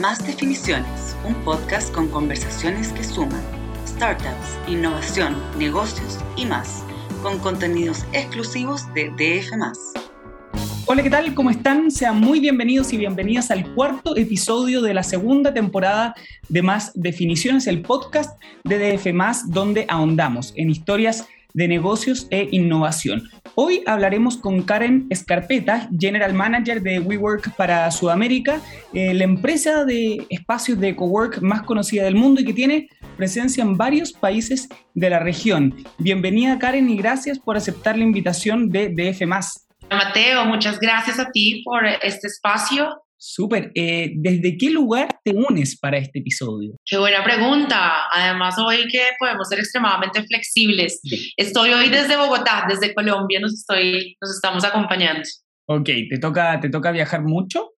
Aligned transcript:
Más 0.00 0.26
Definiciones, 0.26 1.14
un 1.22 1.34
podcast 1.44 1.92
con 1.92 2.08
conversaciones 2.08 2.88
que 2.94 3.04
suman 3.04 3.42
startups, 3.86 4.58
innovación, 4.66 5.36
negocios 5.58 6.18
y 6.34 6.46
más, 6.46 6.82
con 7.22 7.38
contenidos 7.40 8.06
exclusivos 8.14 8.86
de 8.94 9.10
DF. 9.10 9.52
Hola, 10.86 11.02
¿qué 11.02 11.10
tal? 11.10 11.34
¿Cómo 11.34 11.50
están? 11.50 11.90
Sean 11.90 12.18
muy 12.18 12.40
bienvenidos 12.40 12.94
y 12.94 12.96
bienvenidas 12.96 13.50
al 13.50 13.74
cuarto 13.74 14.16
episodio 14.16 14.80
de 14.80 14.94
la 14.94 15.02
segunda 15.02 15.52
temporada 15.52 16.14
de 16.48 16.62
Más 16.62 16.92
Definiciones, 16.94 17.66
el 17.66 17.82
podcast 17.82 18.40
de 18.64 18.96
DF, 18.96 19.08
donde 19.48 19.84
ahondamos 19.90 20.54
en 20.56 20.70
historias 20.70 21.28
de 21.54 21.68
negocios 21.68 22.26
e 22.30 22.48
innovación. 22.50 23.28
Hoy 23.54 23.82
hablaremos 23.86 24.36
con 24.36 24.62
Karen 24.62 25.06
Escarpeta, 25.10 25.88
General 25.98 26.32
Manager 26.32 26.80
de 26.80 27.00
WeWork 27.00 27.54
para 27.56 27.90
Sudamérica, 27.90 28.60
eh, 28.94 29.12
la 29.12 29.24
empresa 29.24 29.84
de 29.84 30.26
espacios 30.30 30.80
de 30.80 30.96
cowork 30.96 31.40
más 31.42 31.62
conocida 31.62 32.04
del 32.04 32.14
mundo 32.14 32.40
y 32.40 32.44
que 32.44 32.54
tiene 32.54 32.88
presencia 33.16 33.62
en 33.62 33.76
varios 33.76 34.12
países 34.12 34.68
de 34.94 35.10
la 35.10 35.18
región. 35.18 35.74
Bienvenida 35.98 36.58
Karen 36.58 36.88
y 36.88 36.96
gracias 36.96 37.38
por 37.38 37.56
aceptar 37.56 37.98
la 37.98 38.04
invitación 38.04 38.70
de 38.70 38.88
DF. 38.88 39.26
Mateo, 39.90 40.46
muchas 40.46 40.80
gracias 40.80 41.18
a 41.18 41.30
ti 41.30 41.62
por 41.64 41.84
este 41.86 42.28
espacio 42.28 43.01
Súper. 43.24 43.70
Eh, 43.76 44.14
¿Desde 44.16 44.56
qué 44.58 44.68
lugar 44.70 45.20
te 45.22 45.30
unes 45.30 45.78
para 45.78 45.96
este 45.96 46.18
episodio? 46.18 46.72
Qué 46.84 46.98
buena 46.98 47.22
pregunta. 47.22 48.08
Además, 48.10 48.56
hoy 48.58 48.88
que 48.90 49.00
podemos 49.16 49.48
ser 49.48 49.60
extremadamente 49.60 50.24
flexibles. 50.24 51.00
Estoy 51.36 51.70
hoy 51.72 51.88
desde 51.88 52.16
Bogotá, 52.16 52.66
desde 52.68 52.92
Colombia, 52.92 53.38
nos, 53.38 53.54
estoy, 53.54 54.16
nos 54.20 54.34
estamos 54.34 54.64
acompañando. 54.64 55.22
Ok, 55.66 55.88
¿te 56.10 56.18
toca, 56.20 56.58
¿te 56.58 56.68
toca 56.68 56.90
viajar 56.90 57.22
mucho? 57.22 57.74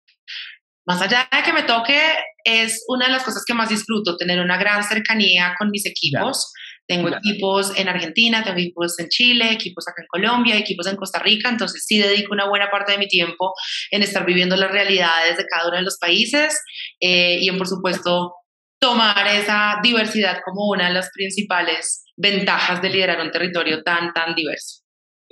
Más 0.88 1.02
allá 1.02 1.28
de 1.30 1.44
que 1.44 1.52
me 1.52 1.64
toque, 1.64 2.00
es 2.46 2.86
una 2.88 3.08
de 3.08 3.12
las 3.12 3.24
cosas 3.24 3.44
que 3.46 3.54
más 3.54 3.68
disfruto, 3.68 4.16
tener 4.16 4.40
una 4.40 4.58
gran 4.58 4.82
cercanía 4.82 5.56
con 5.60 5.72
mis 5.72 5.86
equipos. 5.86 6.54
Tengo 6.88 7.10
equipos 7.10 7.78
en 7.78 7.88
Argentina, 7.88 8.44
tengo 8.44 8.58
equipos 8.58 9.00
en 9.00 9.08
Chile, 9.08 9.52
equipos 9.52 9.88
acá 9.88 10.02
en 10.02 10.08
Colombia, 10.08 10.58
equipos 10.58 10.88
en 10.88 10.98
Costa 10.98 11.20
Rica, 11.20 11.50
entonces 11.50 11.86
sí 11.88 11.98
dedico 11.98 12.34
una 12.34 12.50
buena 12.50 12.70
parte 12.70 12.92
de 12.92 12.98
mi 12.98 13.08
tiempo 13.08 13.54
en 13.90 14.04
estar 14.04 14.26
viviendo 14.26 14.56
las 14.56 14.72
realidades 14.72 15.38
de 15.38 15.46
cada 15.46 15.70
uno 15.70 15.78
de 15.78 15.84
los 15.84 15.98
países 15.98 16.62
eh, 17.00 17.38
y 17.40 17.48
en, 17.48 17.58
por 17.58 17.68
supuesto, 17.68 18.34
tomar 18.80 19.26
esa 19.28 19.78
diversidad 19.82 20.42
como 20.44 20.68
una 20.68 20.90
de 20.90 20.94
las 20.94 21.10
principales 21.14 22.04
ventajas 22.18 22.82
de 22.82 22.90
liderar 22.90 23.22
un 23.22 23.32
territorio 23.32 23.82
tan, 23.82 24.12
tan 24.14 24.36
diverso. 24.36 24.83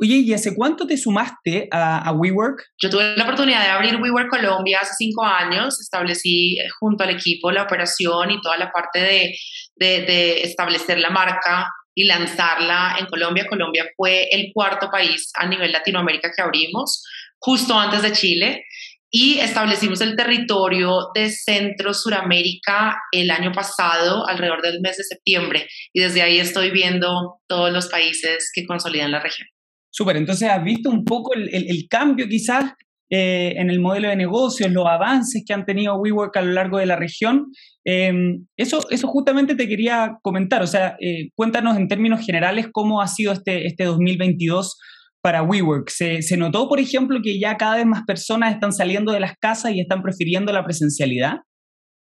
Oye, 0.01 0.15
¿y 0.15 0.33
hace 0.33 0.55
cuánto 0.55 0.87
te 0.87 0.97
sumaste 0.97 1.67
a, 1.71 2.11
WeWork? 2.11 2.59
Yo 2.81 2.89
tuve 2.89 3.15
la 3.15 3.23
oportunidad 3.23 3.61
de 3.61 3.69
abrir 3.69 3.97
WeWork 3.97 4.29
Colombia 4.29 4.79
hace 4.81 4.93
cinco 4.97 5.23
años. 5.23 5.79
Establecí 5.79 6.59
eh, 6.59 6.67
junto 6.79 7.03
al 7.03 7.11
equipo 7.11 7.51
la 7.51 7.61
operación 7.61 8.31
y 8.31 8.41
toda 8.41 8.57
la 8.57 8.71
parte 8.71 8.99
de, 8.99 9.35
de, 9.75 10.41
establecer 10.41 10.97
la 10.97 11.11
marca 11.11 11.69
y 11.93 12.05
lanzarla 12.05 12.95
en 12.99 13.05
Colombia. 13.05 13.45
Colombia 13.47 13.85
fue 13.95 14.27
el 14.31 14.49
cuarto 14.51 14.89
país 14.89 15.29
a 15.35 15.45
nivel 15.45 15.71
Latinoamérica 15.71 16.31
que 16.35 16.41
abrimos, 16.41 17.03
justo 17.37 17.77
antes 17.77 18.01
de 18.01 18.11
Chile. 18.11 18.65
Y 19.11 19.37
establecimos 19.37 20.01
el 20.01 20.15
territorio 20.15 21.09
de 21.13 21.29
Centro 21.29 21.93
Suramérica 21.93 22.97
el 23.11 23.29
año 23.29 23.51
pasado, 23.51 24.27
alrededor 24.27 24.63
del 24.63 24.81
mes 24.81 24.97
de 24.97 25.03
septiembre. 25.03 25.67
Y 25.93 26.01
desde 26.01 26.23
ahí 26.23 26.39
estoy 26.39 26.71
viendo 26.71 27.39
todos 27.47 27.71
los 27.71 27.87
países 27.87 28.49
que 28.51 28.65
consolidan 28.65 29.11
la 29.11 29.19
región. 29.19 29.47
Súper, 29.91 30.17
entonces 30.17 30.49
has 30.49 30.63
visto 30.63 30.89
un 30.89 31.03
poco 31.03 31.33
el, 31.35 31.87
cambio 31.89 32.27
quizás 32.27 32.71
eh, 33.09 33.53
en 33.57 33.69
el 33.69 33.81
modelo 33.81 34.07
de 34.07 34.15
negocios, 34.15 34.71
los 34.71 34.87
avances 34.87 35.43
que 35.45 35.53
han 35.53 35.65
tenido 35.65 35.97
WeWork 35.97 36.35
a 36.37 36.41
lo 36.41 36.53
largo 36.53 36.77
de 36.77 36.85
la 36.85 36.95
región. 36.95 37.47
Em, 37.83 38.45
eso, 38.55 38.79
eso 38.89 39.07
justamente 39.07 39.53
te 39.55 39.67
quería 39.67 40.17
comentar, 40.21 40.61
o 40.61 40.67
sea, 40.67 40.95
eh, 41.01 41.29
cuéntanos 41.35 41.75
en 41.75 41.89
términos 41.89 42.25
generales 42.25 42.67
cómo 42.71 43.01
ha 43.01 43.07
sido 43.07 43.33
este, 43.33 43.67
este 43.67 43.83
2022 43.83 44.77
para 45.21 45.43
WeWork. 45.43 45.89
¿Se, 45.89 46.21
¿Se 46.21 46.37
notó, 46.37 46.69
por 46.69 46.79
ejemplo, 46.79 47.19
que 47.21 47.37
ya 47.37 47.57
cada 47.57 47.75
vez 47.75 47.85
más 47.85 48.03
personas 48.07 48.53
están 48.53 48.71
saliendo 48.71 49.11
de 49.11 49.19
las 49.19 49.33
casas 49.37 49.73
y 49.73 49.81
están 49.81 50.01
prefiriendo 50.01 50.53
la 50.53 50.63
presencialidad? 50.63 51.39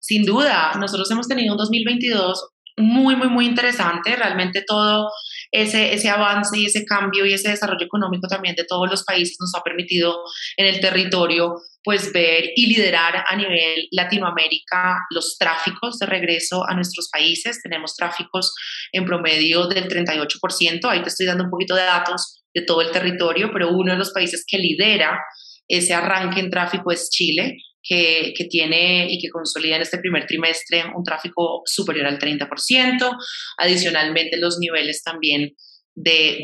Sin 0.00 0.25
duda, 0.25 0.72
nosotros 0.81 1.10
hemos 1.10 1.28
tenido 1.28 1.53
un 1.53 1.59
2022 1.59 2.48
muy, 2.78 3.16
muy, 3.16 3.28
muy 3.28 3.47
interesante. 3.47 4.16
Realmente 4.16 4.62
todo 4.66 5.10
ese, 5.50 5.94
ese 5.94 6.08
avance 6.08 6.58
y 6.58 6.66
ese 6.66 6.84
cambio 6.84 7.24
y 7.26 7.32
ese 7.32 7.50
desarrollo 7.50 7.84
económico 7.84 8.28
también 8.28 8.54
de 8.54 8.64
todos 8.64 8.88
los 8.90 9.04
países 9.04 9.36
nos 9.40 9.54
ha 9.54 9.62
permitido 9.62 10.22
en 10.56 10.66
el 10.66 10.80
territorio 10.80 11.54
pues 11.86 12.12
ver 12.12 12.50
y 12.56 12.66
liderar 12.66 13.24
a 13.28 13.36
nivel 13.36 13.86
Latinoamérica 13.92 15.06
los 15.10 15.38
tráficos 15.38 15.98
de 16.00 16.06
regreso 16.06 16.68
a 16.68 16.74
nuestros 16.74 17.08
países. 17.12 17.62
Tenemos 17.62 17.94
tráficos 17.94 18.52
en 18.90 19.04
promedio 19.04 19.68
del 19.68 19.88
38%. 19.88 20.84
Ahí 20.88 21.02
te 21.02 21.08
estoy 21.08 21.26
dando 21.26 21.44
un 21.44 21.50
poquito 21.50 21.76
de 21.76 21.82
datos 21.82 22.42
de 22.52 22.62
todo 22.62 22.80
el 22.82 22.90
territorio, 22.90 23.50
pero 23.52 23.70
uno 23.70 23.92
de 23.92 23.98
los 23.98 24.10
países 24.10 24.44
que 24.44 24.58
lidera 24.58 25.16
ese 25.68 25.94
arranque 25.94 26.40
en 26.40 26.50
tráfico 26.50 26.90
es 26.90 27.08
Chile 27.10 27.56
que, 27.88 28.32
tiene 28.50 29.06
y 29.10 29.19
que 29.20 29.28
consolida 29.30 29.76
en 29.76 29.82
este 29.82 29.98
primer 29.98 30.26
trimestre 30.26 30.84
un 30.94 31.04
tráfico 31.04 31.62
superior 31.64 32.06
al 32.06 32.19
30%. 32.19 33.16
Adicionalmente, 33.58 34.38
los 34.38 34.58
niveles 34.58 35.02
también 35.02 35.52
de, 35.94 36.42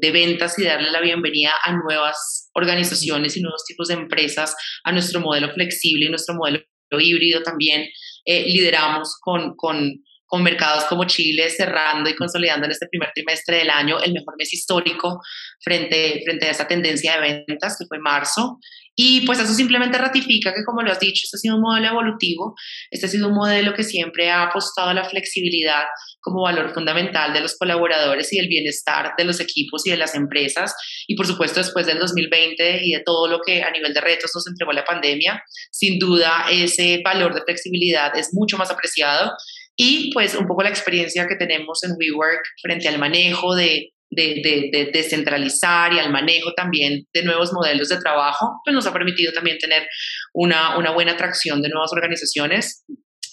de, 0.00 0.10
ventas 0.10 0.58
y 0.58 0.64
darle 0.64 0.90
la 0.90 1.00
bienvenida 1.00 1.52
a 1.64 1.72
nuevas 1.72 2.50
organizaciones 2.54 3.36
y 3.36 3.40
nuevos 3.40 3.64
tipos 3.66 3.88
de 3.88 3.94
empresas, 3.94 4.54
a 4.84 4.92
nuestro 4.92 5.20
modelo 5.20 5.52
flexible 5.52 6.06
y 6.06 6.10
nuestro 6.10 6.34
modelo 6.34 6.60
híbrido 7.00 7.42
también 7.42 7.86
eh, 8.24 8.44
lideramos 8.46 9.16
con, 9.20 9.54
con, 9.56 10.02
con 10.34 10.42
mercados 10.42 10.86
como 10.86 11.04
Chile 11.04 11.48
cerrando 11.48 12.10
y 12.10 12.16
consolidando 12.16 12.66
en 12.66 12.72
este 12.72 12.88
primer 12.88 13.12
trimestre 13.14 13.58
del 13.58 13.70
año 13.70 14.00
el 14.00 14.12
mejor 14.12 14.34
mes 14.36 14.52
histórico 14.52 15.20
frente, 15.60 16.22
frente 16.24 16.48
a 16.48 16.50
esa 16.50 16.66
tendencia 16.66 17.20
de 17.20 17.44
ventas 17.46 17.76
que 17.78 17.86
fue 17.86 18.00
marzo. 18.00 18.58
Y 18.96 19.20
pues 19.26 19.38
eso 19.38 19.54
simplemente 19.54 19.96
ratifica 19.96 20.52
que, 20.52 20.64
como 20.64 20.82
lo 20.82 20.90
has 20.90 20.98
dicho, 20.98 21.22
este 21.24 21.36
ha 21.36 21.38
sido 21.38 21.54
un 21.54 21.62
modelo 21.62 21.88
evolutivo, 21.88 22.54
este 22.90 23.06
ha 23.06 23.08
sido 23.08 23.28
un 23.28 23.34
modelo 23.34 23.74
que 23.74 23.84
siempre 23.84 24.28
ha 24.30 24.42
apostado 24.42 24.88
a 24.88 24.94
la 24.94 25.04
flexibilidad 25.04 25.84
como 26.20 26.42
valor 26.42 26.72
fundamental 26.74 27.32
de 27.32 27.40
los 27.40 27.56
colaboradores 27.56 28.32
y 28.32 28.38
el 28.38 28.48
bienestar 28.48 29.12
de 29.16 29.24
los 29.24 29.38
equipos 29.38 29.86
y 29.86 29.90
de 29.90 29.96
las 29.96 30.16
empresas. 30.16 30.74
Y 31.06 31.14
por 31.14 31.28
supuesto, 31.28 31.60
después 31.60 31.86
del 31.86 32.00
2020 32.00 32.80
y 32.84 32.92
de 32.92 33.02
todo 33.04 33.28
lo 33.28 33.40
que 33.40 33.62
a 33.62 33.70
nivel 33.70 33.94
de 33.94 34.00
retos 34.00 34.32
nos 34.34 34.48
entregó 34.48 34.72
la 34.72 34.84
pandemia, 34.84 35.42
sin 35.70 36.00
duda 36.00 36.46
ese 36.50 37.00
valor 37.04 37.34
de 37.34 37.42
flexibilidad 37.42 38.16
es 38.16 38.30
mucho 38.32 38.58
más 38.58 38.70
apreciado. 38.72 39.32
Y 39.76 40.12
pues 40.12 40.34
un 40.34 40.46
poco 40.46 40.62
la 40.62 40.68
experiencia 40.68 41.26
que 41.26 41.36
tenemos 41.36 41.82
en 41.82 41.92
WeWork 41.98 42.42
frente 42.62 42.88
al 42.88 42.98
manejo 42.98 43.54
de 43.54 43.94
de, 44.16 44.90
descentralizar 44.92 45.92
y 45.92 45.98
al 45.98 46.12
manejo 46.12 46.52
también 46.54 47.04
de 47.12 47.22
nuevos 47.24 47.52
modelos 47.52 47.88
de 47.88 47.98
trabajo, 47.98 48.60
pues 48.64 48.74
nos 48.74 48.86
ha 48.86 48.92
permitido 48.92 49.32
también 49.32 49.58
tener 49.58 49.86
una, 50.32 50.76
buena 50.92 51.12
atracción 51.12 51.62
de 51.62 51.68
nuevas 51.68 51.92
organizaciones 51.92 52.84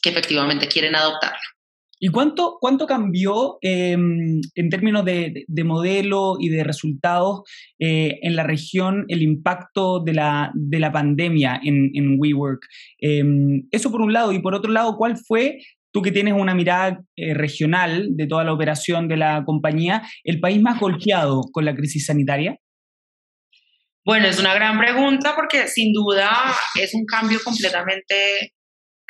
que 0.01 0.09
efectivamente 0.09 0.67
quieren 0.67 0.95
adoptarlo. 0.95 1.39
¿Y 2.03 2.07
cuánto, 2.07 2.57
cuánto 2.59 2.87
cambió 2.87 3.59
em, 3.61 4.41
en 4.55 4.69
términos 4.71 5.05
de, 5.05 5.45
modelo 5.63 6.37
y 6.39 6.49
de 6.49 6.63
resultados 6.63 7.41
eh, 7.77 8.17
en 8.23 8.35
la 8.35 8.41
región 8.41 9.05
el 9.07 9.21
impacto 9.21 9.99
de 10.03 10.15
la, 10.15 10.51
de 10.55 10.79
la 10.79 10.91
pandemia 10.91 11.59
en, 11.63 11.91
en 11.93 12.15
WeWork? 12.17 12.65
Em, 12.97 13.67
eso 13.69 13.91
por 13.91 14.01
un 14.01 14.13
lado. 14.13 14.31
Y 14.31 14.39
por 14.39 14.55
otro 14.55 14.71
lado, 14.71 14.97
¿cuál 14.97 15.15
fue 15.15 15.59
tú 15.91 16.01
que 16.01 16.11
tienes 16.11 16.33
una 16.33 16.55
mirada 16.55 17.01
eh, 17.15 17.33
regional 17.33 18.07
de 18.11 18.27
toda 18.27 18.43
la 18.43 18.53
operación 18.53 19.07
de 19.07 19.17
la 19.17 19.43
compañía, 19.45 20.01
el 20.23 20.39
país 20.39 20.61
más 20.61 20.79
golpeado 20.79 21.41
con 21.51 21.65
la 21.65 21.75
crisis 21.75 22.05
sanitaria? 22.05 22.57
Bueno, 24.03 24.27
es 24.27 24.39
una 24.39 24.55
gran 24.55 24.79
pregunta 24.79 25.33
porque 25.35 25.67
sin 25.67 25.93
duda 25.93 26.31
es 26.79 26.93
un 26.95 27.05
cambio 27.05 27.39
completamente 27.43 28.53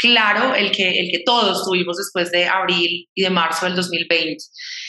claro 0.02 0.56
el 0.56 0.72
que, 0.72 1.00
el 1.00 1.12
que 1.12 1.22
todos 1.24 1.64
tuvimos 1.64 1.96
después 1.96 2.32
de 2.32 2.48
abril 2.48 3.08
y 3.14 3.24
de 3.24 3.30
marzo 3.30 3.68
del 3.68 3.76
2020. 3.76 4.38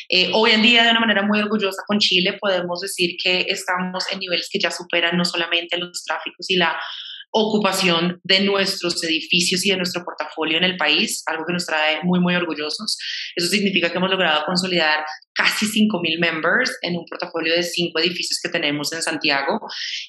Eh, 0.08 0.30
hoy 0.34 0.52
en 0.52 0.62
día, 0.62 0.84
de 0.84 0.90
una 0.90 1.00
manera 1.00 1.22
muy 1.22 1.38
orgullosa 1.38 1.82
con 1.86 1.98
Chile, 1.98 2.38
podemos 2.40 2.80
decir 2.80 3.14
que 3.22 3.46
estamos 3.48 4.10
en 4.10 4.18
niveles 4.18 4.48
que 4.50 4.58
ya 4.58 4.70
superan 4.70 5.16
no 5.16 5.24
solamente 5.24 5.76
los 5.76 6.02
tráficos 6.04 6.48
y 6.48 6.56
la 6.56 6.80
ocupación 7.32 8.20
de 8.24 8.40
nuestros 8.40 9.02
edificios 9.02 9.64
y 9.64 9.70
de 9.70 9.78
nuestro 9.78 10.04
portafolio 10.04 10.58
en 10.58 10.64
el 10.64 10.76
país, 10.76 11.22
algo 11.26 11.44
que 11.46 11.54
nos 11.54 11.66
trae 11.66 12.00
muy, 12.02 12.20
muy 12.20 12.34
orgullosos. 12.34 12.96
Eso 13.34 13.48
significa 13.48 13.90
que 13.90 13.96
hemos 13.96 14.10
logrado 14.10 14.44
consolidar 14.44 15.04
casi 15.34 15.66
5.000 15.66 16.20
members 16.20 16.76
en 16.82 16.96
un 16.96 17.06
portafolio 17.08 17.54
de 17.54 17.62
cinco 17.62 18.00
edificios 18.00 18.38
que 18.42 18.50
tenemos 18.50 18.92
en 18.92 19.00
Santiago 19.00 19.60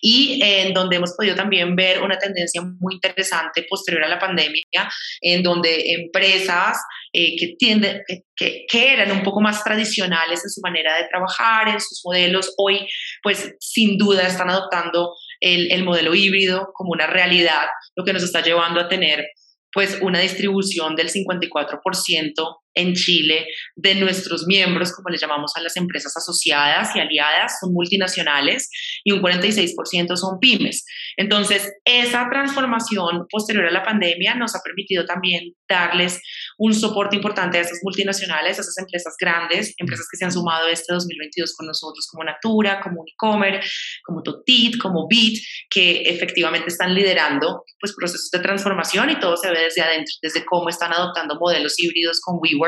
y 0.01 0.39
en 0.43 0.73
donde 0.73 0.97
hemos 0.97 1.13
podido 1.15 1.35
también 1.35 1.75
ver 1.77 2.01
una 2.01 2.17
tendencia 2.17 2.61
muy 2.61 2.95
interesante 2.95 3.65
posterior 3.69 4.03
a 4.03 4.09
la 4.09 4.19
pandemia, 4.19 4.91
en 5.21 5.43
donde 5.43 5.93
empresas 5.93 6.77
eh, 7.13 7.35
que, 7.37 7.55
tienden, 7.57 8.01
que, 8.35 8.65
que, 8.67 8.93
eran 8.93 9.11
un 9.11 9.23
poco 9.23 9.39
más 9.39 9.63
tradicionales 9.63 10.43
en 10.43 10.49
su 10.49 10.59
manera 10.61 10.97
de 10.97 11.07
trabajar, 11.07 11.69
en 11.69 11.79
sus 11.79 12.01
modelos, 12.03 12.53
hoy 12.57 12.85
pues 13.21 13.55
sin 13.59 13.97
duda 13.97 14.27
están 14.27 14.49
adoptando 14.49 15.13
el, 15.43 15.71
el 15.71 15.83
modelo 15.83 16.15
híbrido 16.15 16.71
como 16.73 16.91
una 16.91 17.05
realidad, 17.05 17.67
lo 17.95 18.05
que 18.05 18.13
nos 18.13 18.23
está 18.23 18.41
llevando 18.41 18.79
a 18.79 18.87
tener 18.87 19.25
pues 19.73 19.99
una 20.01 20.19
distribución 20.19 20.95
del 20.95 21.09
54% 21.09 22.57
en 22.75 22.93
Chile 22.93 23.47
de 23.75 23.95
nuestros 23.95 24.45
miembros, 24.47 24.93
como 24.93 25.09
les 25.09 25.21
llamamos 25.21 25.51
a 25.55 25.61
las 25.61 25.77
empresas 25.77 26.15
asociadas 26.15 26.95
y 26.95 26.99
aliadas, 26.99 27.59
son 27.59 27.73
multinacionales 27.73 28.69
y 29.03 29.11
un 29.11 29.21
46% 29.21 30.15
son 30.15 30.39
pymes. 30.39 30.85
Entonces, 31.17 31.71
esa 31.85 32.27
transformación 32.29 33.27
posterior 33.29 33.67
a 33.67 33.71
la 33.71 33.83
pandemia 33.83 34.35
nos 34.35 34.55
ha 34.55 34.61
permitido 34.63 35.05
también 35.05 35.53
darles 35.67 36.21
un 36.57 36.73
soporte 36.73 37.15
importante 37.15 37.57
a 37.57 37.61
esas 37.61 37.79
multinacionales, 37.83 38.57
a 38.57 38.61
esas 38.61 38.77
empresas 38.77 39.15
grandes, 39.19 39.73
empresas 39.77 40.07
que 40.09 40.17
se 40.17 40.25
han 40.25 40.31
sumado 40.31 40.67
este 40.67 40.93
2022 40.93 41.55
con 41.55 41.67
nosotros, 41.67 42.07
como 42.09 42.23
Natura, 42.23 42.81
como 42.81 43.01
Unicomer, 43.01 43.63
como 44.03 44.21
Totit, 44.23 44.77
como 44.77 45.07
Bit, 45.07 45.39
que 45.69 46.01
efectivamente 46.01 46.67
están 46.67 46.93
liderando 46.93 47.63
pues, 47.79 47.93
procesos 47.95 48.29
de 48.31 48.39
transformación 48.39 49.09
y 49.09 49.19
todo 49.19 49.37
se 49.37 49.49
ve 49.49 49.59
desde 49.59 49.81
adentro, 49.81 50.13
desde 50.21 50.45
cómo 50.45 50.69
están 50.69 50.93
adoptando 50.93 51.37
modelos 51.39 51.75
híbridos 51.77 52.19
con 52.21 52.37
WeWork 52.41 52.62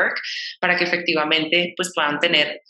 para 0.60 0.76
que 0.76 0.84
efectivamente 0.84 1.72
pues, 1.76 1.92
puedan 1.94 2.18
tener 2.18 2.60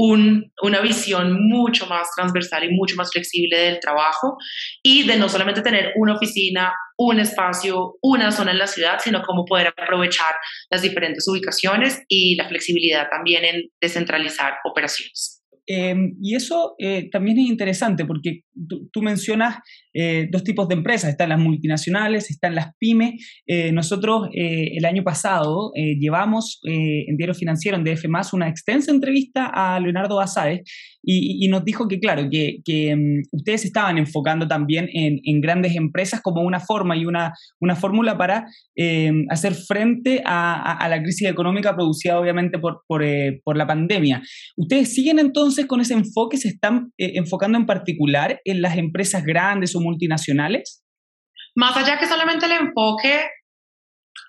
una 0.00 0.80
visión 0.80 1.48
mucho 1.48 1.86
más 1.86 2.08
transversal 2.14 2.62
y 2.62 2.70
mucho 2.70 2.94
más 2.94 3.10
flexible 3.10 3.58
del 3.58 3.80
trabajo 3.80 4.36
y 4.80 5.04
de 5.04 5.16
no 5.16 5.28
solamente 5.28 5.60
tener 5.60 5.92
una 5.96 6.14
oficina, 6.14 6.72
un 6.96 7.18
espacio, 7.18 7.96
una 8.00 8.30
zona 8.30 8.52
en 8.52 8.58
la 8.58 8.68
ciudad, 8.68 9.00
sino 9.02 9.22
cómo 9.22 9.44
poder 9.44 9.74
aprovechar 9.76 10.36
las 10.70 10.82
diferentes 10.82 11.26
ubicaciones 11.26 12.00
y 12.06 12.36
la 12.36 12.48
flexibilidad 12.48 13.08
también 13.10 13.44
en 13.44 13.62
descentralizar 13.80 14.58
operaciones. 14.64 15.37
Em, 15.70 16.16
y 16.22 16.34
eso 16.34 16.74
eh, 16.78 17.10
también 17.12 17.38
es 17.38 17.46
interesante 17.46 18.06
porque 18.06 18.40
tú, 18.90 19.02
mencionas 19.02 19.58
eh, 19.92 20.26
dos 20.32 20.42
tipos 20.42 20.66
de 20.66 20.74
empresas, 20.74 21.10
están 21.10 21.28
las 21.28 21.38
multinacionales, 21.38 22.30
están 22.30 22.54
las 22.54 22.74
pymes. 22.78 23.42
Eh, 23.46 23.70
nosotros 23.70 24.30
el 24.32 24.84
año 24.84 25.04
pasado 25.04 25.72
llevamos 25.74 26.60
en 26.64 27.16
Diario 27.16 27.34
Financiero, 27.34 27.76
en 27.76 27.84
DF, 27.84 28.06
una 28.32 28.48
extensa 28.48 28.90
entrevista 28.90 29.50
a 29.52 29.78
Leonardo 29.78 30.16
Basáez 30.16 30.62
y, 31.10 31.48
nos 31.48 31.64
dijo 31.64 31.88
que, 31.88 32.00
claro, 32.00 32.28
que, 32.30 32.60
em, 32.66 33.22
ustedes 33.32 33.64
estaban 33.64 33.96
enfocando 33.96 34.46
también 34.46 34.90
en, 34.92 35.40
grandes 35.40 35.74
empresas 35.74 36.20
como 36.20 36.42
una 36.42 36.60
forma 36.60 36.96
y 36.98 37.06
una, 37.06 37.32
una 37.60 37.74
fórmula 37.76 38.18
para 38.18 38.44
em, 38.76 39.24
hacer 39.30 39.54
frente 39.54 40.22
a, 40.26 40.86
la 40.88 41.02
crisis 41.02 41.26
económica 41.28 41.74
producida 41.74 42.20
obviamente 42.20 42.58
por, 42.58 42.82
por, 42.86 43.02
por 43.42 43.56
la 43.56 43.66
pandemia. 43.66 44.20
¿Ustedes 44.56 44.94
siguen 44.94 45.18
entonces 45.18 45.64
con 45.64 45.80
ese 45.80 45.94
enfoque 45.94 46.36
se 46.36 46.48
están 46.48 46.92
eh, 46.98 47.12
enfocando 47.14 47.56
en 47.56 47.64
particular 47.64 48.40
en 48.44 48.60
las 48.60 48.76
empresas 48.76 49.24
grandes 49.24 49.74
o 49.74 49.80
multinacionales? 49.80 50.84
Más 51.54 51.74
allá 51.74 51.98
que 51.98 52.06
solamente 52.06 52.44
el 52.44 52.52
enfoque, 52.52 53.22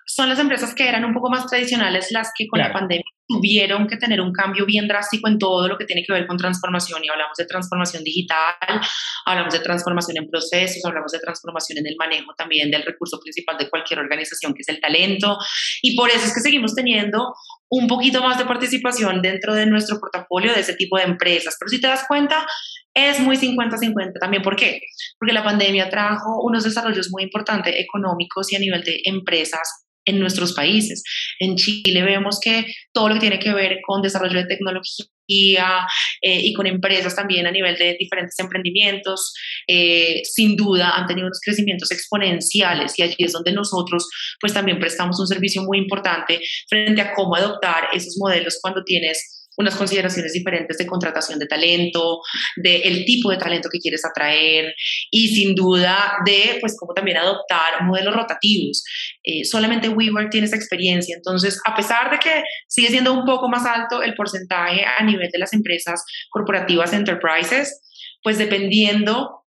son 0.06 0.30
las 0.30 0.38
empresas 0.38 0.74
que 0.74 0.88
eran 0.88 1.04
un 1.04 1.12
poco 1.12 1.28
más 1.28 1.46
tradicionales 1.46 2.10
las 2.10 2.30
que 2.36 2.46
con 2.48 2.60
la 2.60 2.72
pandemia 2.72 3.04
tuvieron 3.30 3.86
que 3.86 3.96
tener 3.96 4.20
un 4.20 4.32
cambio 4.32 4.66
bien 4.66 4.88
drástico 4.88 5.28
en 5.28 5.38
todo 5.38 5.68
lo 5.68 5.78
que 5.78 5.84
tiene 5.84 6.02
que 6.04 6.12
ver 6.12 6.26
con 6.26 6.36
transformación 6.36 7.00
y 7.04 7.08
hablamos 7.08 7.36
de 7.36 7.44
transformación 7.44 8.02
digital, 8.02 8.80
hablamos 9.24 9.54
de 9.54 9.60
transformación 9.60 10.16
en 10.16 10.28
procesos, 10.28 10.84
hablamos 10.84 11.12
de 11.12 11.20
transformación 11.20 11.78
en 11.78 11.86
el 11.86 11.96
manejo 11.96 12.34
también 12.36 12.70
del 12.70 12.82
recurso 12.82 13.20
principal 13.20 13.56
de 13.56 13.70
cualquier 13.70 14.00
organización 14.00 14.52
que 14.52 14.62
es 14.62 14.68
el 14.68 14.80
talento 14.80 15.38
y 15.82 15.96
por 15.96 16.10
eso 16.10 16.26
es 16.26 16.34
que 16.34 16.40
seguimos 16.40 16.74
teniendo 16.74 17.32
un 17.68 17.86
poquito 17.86 18.20
más 18.20 18.36
de 18.36 18.46
participación 18.46 19.22
dentro 19.22 19.54
de 19.54 19.66
nuestro 19.66 20.00
portafolio 20.00 20.52
de 20.52 20.60
ese 20.60 20.74
tipo 20.74 20.96
de 20.96 21.04
empresas, 21.04 21.56
pero 21.58 21.68
si 21.68 21.80
te 21.80 21.86
das 21.86 22.04
cuenta 22.08 22.44
es 22.92 23.20
muy 23.20 23.36
50-50 23.36 24.18
también. 24.20 24.42
¿Por 24.42 24.56
qué? 24.56 24.80
Porque 25.16 25.32
la 25.32 25.44
pandemia 25.44 25.88
trajo 25.88 26.42
unos 26.42 26.64
desarrollos 26.64 27.08
muy 27.12 27.22
importantes 27.22 27.72
económicos 27.78 28.52
y 28.52 28.56
a 28.56 28.58
nivel 28.58 28.82
de 28.82 29.00
empresas 29.04 29.86
en 30.04 30.18
nuestros 30.18 30.52
países. 30.54 31.02
En 31.38 31.56
Chile 31.56 32.02
vemos 32.02 32.38
que 32.40 32.66
todo 32.92 33.08
lo 33.08 33.14
que 33.14 33.20
tiene 33.20 33.38
que 33.38 33.52
ver 33.52 33.78
con 33.86 34.02
desarrollo 34.02 34.38
de 34.38 34.46
tecnología 34.46 35.86
eh, 36.22 36.40
y 36.42 36.52
con 36.54 36.66
empresas 36.66 37.14
también 37.14 37.46
a 37.46 37.52
nivel 37.52 37.76
de 37.76 37.96
diferentes 37.98 38.38
emprendimientos, 38.38 39.32
eh, 39.68 40.22
sin 40.24 40.56
duda 40.56 40.96
han 40.96 41.06
tenido 41.06 41.26
unos 41.26 41.40
crecimientos 41.44 41.90
exponenciales 41.92 42.98
y 42.98 43.02
allí 43.02 43.16
es 43.18 43.32
donde 43.32 43.52
nosotros 43.52 44.08
pues 44.40 44.52
también 44.52 44.80
prestamos 44.80 45.20
un 45.20 45.26
servicio 45.26 45.62
muy 45.62 45.78
importante 45.78 46.40
frente 46.68 47.00
a 47.00 47.14
cómo 47.14 47.36
adoptar 47.36 47.88
esos 47.92 48.16
modelos 48.18 48.58
cuando 48.60 48.82
tienes 48.84 49.39
unas 49.60 49.76
consideraciones 49.76 50.32
diferentes 50.32 50.78
de 50.78 50.86
contratación 50.86 51.38
de 51.38 51.46
talento, 51.46 52.20
del 52.56 52.82
el 52.82 53.04
tipo 53.04 53.30
de 53.30 53.36
talento 53.36 53.68
que 53.70 53.78
quieres 53.78 54.04
atraer 54.04 54.74
y 55.10 55.28
sin 55.28 55.54
duda 55.54 56.14
de, 56.24 56.58
pues, 56.60 56.76
cómo 56.78 56.94
también 56.94 57.18
adoptar 57.18 57.82
modelos 57.84 58.14
rotativos. 58.14 58.82
Eh, 59.22 59.44
solamente 59.44 59.88
WeWork 59.88 60.30
tiene 60.30 60.46
esa 60.46 60.56
experiencia, 60.56 61.14
entonces, 61.16 61.60
a 61.64 61.76
pesar 61.76 62.10
de 62.10 62.18
que 62.18 62.42
sigue 62.68 62.88
siendo 62.88 63.12
un 63.12 63.24
poco 63.24 63.48
más 63.48 63.64
alto 63.66 64.02
el 64.02 64.14
porcentaje 64.14 64.84
a 64.84 65.02
nivel 65.04 65.30
de 65.30 65.38
las 65.38 65.52
empresas 65.52 66.02
corporativas 66.30 66.92
enterprises, 66.92 67.80
pues 68.22 68.38
dependiendo 68.38 69.44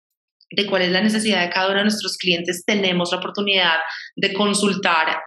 de 0.50 0.66
cuál 0.66 0.82
es 0.82 0.90
la 0.90 1.00
necesidad 1.00 1.42
de 1.42 1.50
cada 1.50 1.68
uno 1.68 1.78
de 1.78 1.84
nuestros 1.84 2.16
clientes, 2.16 2.64
tenemos 2.66 3.12
la 3.12 3.18
oportunidad 3.18 3.78
de 4.16 4.32
consultar 4.32 5.20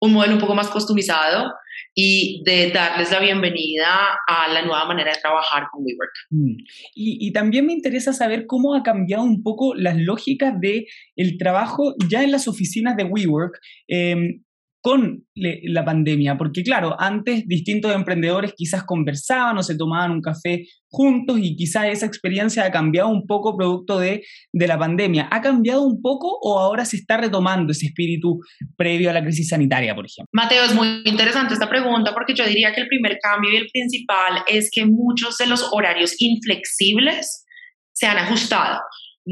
un 0.00 0.12
modelo 0.14 0.34
un 0.34 0.40
poco 0.40 0.54
más 0.54 0.68
customizado 0.68 1.52
y 1.94 2.42
de 2.44 2.70
darles 2.70 3.10
la 3.10 3.20
bienvenida 3.20 4.18
a 4.26 4.48
la 4.52 4.62
nueva 4.62 4.86
manera 4.86 5.12
de 5.12 5.20
trabajar 5.20 5.64
con 5.70 5.84
WeWork. 5.84 6.12
Mm. 6.30 6.56
Y, 6.94 7.32
también 7.32 7.66
me 7.66 7.72
interesa 7.72 8.12
saber 8.12 8.46
cómo 8.46 8.74
ha 8.74 8.82
cambiado 8.82 9.22
un 9.22 9.42
poco 9.42 9.74
las 9.74 9.96
lógicas 9.96 10.60
de 10.60 10.86
el 11.16 11.38
trabajo 11.38 11.94
ya 12.08 12.22
en 12.22 12.32
las 12.32 12.48
oficinas 12.48 12.96
de 12.96 13.04
WeWork. 13.04 13.58
Em, 13.88 14.42
con 14.80 15.26
la 15.34 15.84
pandemia, 15.84 16.38
porque 16.38 16.62
claro, 16.62 16.96
antes 16.98 17.46
distintos 17.46 17.94
emprendedores 17.94 18.54
quizás 18.56 18.84
conversaban 18.84 19.58
o 19.58 19.62
se 19.62 19.76
tomaban 19.76 20.10
un 20.10 20.22
café 20.22 20.64
juntos 20.88 21.38
y 21.40 21.54
quizás 21.54 21.86
esa 21.88 22.06
experiencia 22.06 22.64
ha 22.64 22.70
cambiado 22.70 23.08
un 23.08 23.26
poco 23.26 23.56
producto 23.56 23.98
de, 23.98 24.24
de 24.52 24.66
la 24.66 24.78
pandemia. 24.78 25.28
¿Ha 25.30 25.42
cambiado 25.42 25.82
un 25.82 26.00
poco 26.00 26.38
o 26.40 26.58
ahora 26.58 26.84
se 26.86 26.96
está 26.96 27.18
retomando 27.18 27.72
ese 27.72 27.86
espíritu 27.86 28.40
previo 28.76 29.10
a 29.10 29.12
la 29.12 29.22
crisis 29.22 29.48
sanitaria, 29.48 29.94
por 29.94 30.06
ejemplo? 30.06 30.30
Mateo, 30.32 30.64
es 30.64 30.74
muy 30.74 31.02
interesante 31.04 31.52
esta 31.52 31.68
pregunta 31.68 32.14
porque 32.14 32.34
yo 32.34 32.46
diría 32.46 32.72
que 32.72 32.80
el 32.80 32.88
primer 32.88 33.18
cambio 33.22 33.52
y 33.52 33.56
el 33.56 33.68
principal 33.70 34.42
es 34.48 34.70
que 34.72 34.86
muchos 34.86 35.36
de 35.36 35.46
los 35.46 35.68
horarios 35.72 36.14
inflexibles 36.18 37.44
se 37.92 38.06
han 38.06 38.16
ajustado 38.16 38.80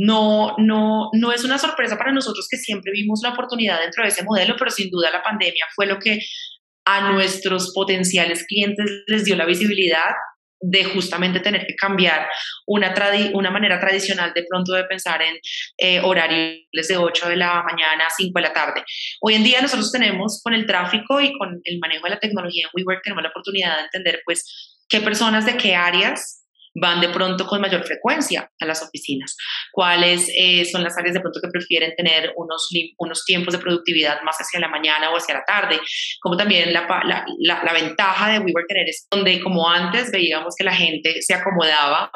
no, 0.00 0.54
no, 0.58 1.10
no 1.12 1.32
es 1.32 1.44
una 1.44 1.58
sorpresa 1.58 1.98
para 1.98 2.12
nosotros 2.12 2.46
que 2.48 2.56
siempre 2.56 2.92
vimos 2.92 3.20
la 3.24 3.30
oportunidad 3.30 3.80
dentro 3.80 4.04
de 4.04 4.10
ese 4.10 4.22
modelo, 4.22 4.54
pero 4.56 4.70
sin 4.70 4.90
duda 4.90 5.10
la 5.10 5.24
pandemia 5.24 5.66
fue 5.74 5.86
lo 5.86 5.98
que 5.98 6.20
a 6.84 7.10
nuestros 7.12 7.72
potenciales 7.74 8.44
clientes 8.46 8.88
les 9.08 9.24
dio 9.24 9.34
la 9.34 9.44
visibilidad 9.44 10.14
de 10.60 10.84
justamente 10.84 11.40
tener 11.40 11.66
que 11.66 11.74
cambiar 11.74 12.28
una, 12.66 12.94
manera 13.50 13.80
tradicional 13.80 14.32
de 14.34 14.44
pronto 14.48 14.72
de 14.72 14.84
pensar 14.84 15.20
en 15.20 15.36
eh, 15.78 16.00
horarios 16.00 16.86
de 16.88 16.96
8 16.96 17.28
de 17.30 17.36
la 17.36 17.64
mañana 17.64 18.06
a 18.06 18.10
5 18.16 18.32
de 18.36 18.40
la 18.40 18.52
tarde. 18.52 18.84
Hoy 19.20 19.34
en 19.34 19.42
día 19.42 19.60
nosotros 19.60 19.90
tenemos 19.90 20.40
con 20.44 20.54
el 20.54 20.64
tráfico 20.64 21.20
y 21.20 21.36
con 21.36 21.60
el 21.64 21.78
manejo 21.80 22.04
de 22.04 22.10
la 22.10 22.20
tecnología 22.20 22.66
en 22.66 22.70
WeWork 22.72 23.02
tenemos 23.02 23.24
la 23.24 23.30
oportunidad 23.30 23.76
de 23.78 23.82
entender 23.84 24.22
pues 24.24 24.78
qué 24.88 25.00
personas 25.00 25.44
de 25.44 25.56
qué 25.56 25.74
áreas 25.74 26.44
van 26.74 27.00
de 27.00 27.08
pronto 27.08 27.46
con 27.46 27.60
mayor 27.60 27.84
frecuencia 27.84 28.50
a 28.60 28.66
las 28.66 28.82
oficinas, 28.82 29.36
cuáles 29.72 30.30
eh, 30.36 30.64
son 30.64 30.82
las 30.82 30.96
áreas 30.96 31.14
de 31.14 31.20
pronto 31.20 31.40
que 31.40 31.48
prefieren 31.48 31.94
tener 31.96 32.32
unos, 32.36 32.68
unos 32.98 33.24
tiempos 33.24 33.54
de 33.54 33.60
productividad 33.60 34.22
más 34.22 34.36
hacia 34.38 34.60
la 34.60 34.68
mañana 34.68 35.10
o 35.10 35.16
hacia 35.16 35.34
la 35.34 35.44
tarde, 35.44 35.80
como 36.20 36.36
también 36.36 36.72
la, 36.72 36.86
la, 37.04 37.62
la, 37.62 37.72
ventaja 37.72 38.32
de 38.32 38.38
WeWork 38.38 38.66
es 38.86 39.06
donde 39.10 39.40
como 39.40 39.68
antes 39.68 40.10
veíamos 40.10 40.54
que 40.56 40.64
la 40.64 40.74
gente 40.74 41.20
se 41.22 41.34
acomodaba 41.34 42.10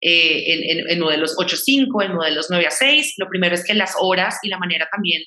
eh, 0.00 0.52
en, 0.52 0.90
en, 0.90 1.00
modelos 1.00 1.34
8-5, 1.36 2.04
en 2.04 2.14
modelos 2.14 2.48
9 2.50 2.66
a 2.66 2.70
6. 2.70 3.14
Lo 3.16 3.28
primero 3.28 3.54
es 3.54 3.64
que 3.64 3.72
las 3.74 3.94
horas 3.98 4.38
y 4.42 4.48
la 4.48 4.58
manera 4.58 4.86
también 4.90 5.22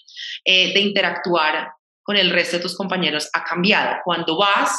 eh, 0.46 0.74
de 0.74 0.80
interactuar 0.82 1.72
con 2.04 2.16
el 2.16 2.30
resto 2.30 2.58
de 2.58 2.62
tus 2.62 2.78
compañeros 2.78 3.28
ha 3.34 3.44
cambiado. 3.44 3.98
Cuando 4.06 4.38
vas 4.38 4.78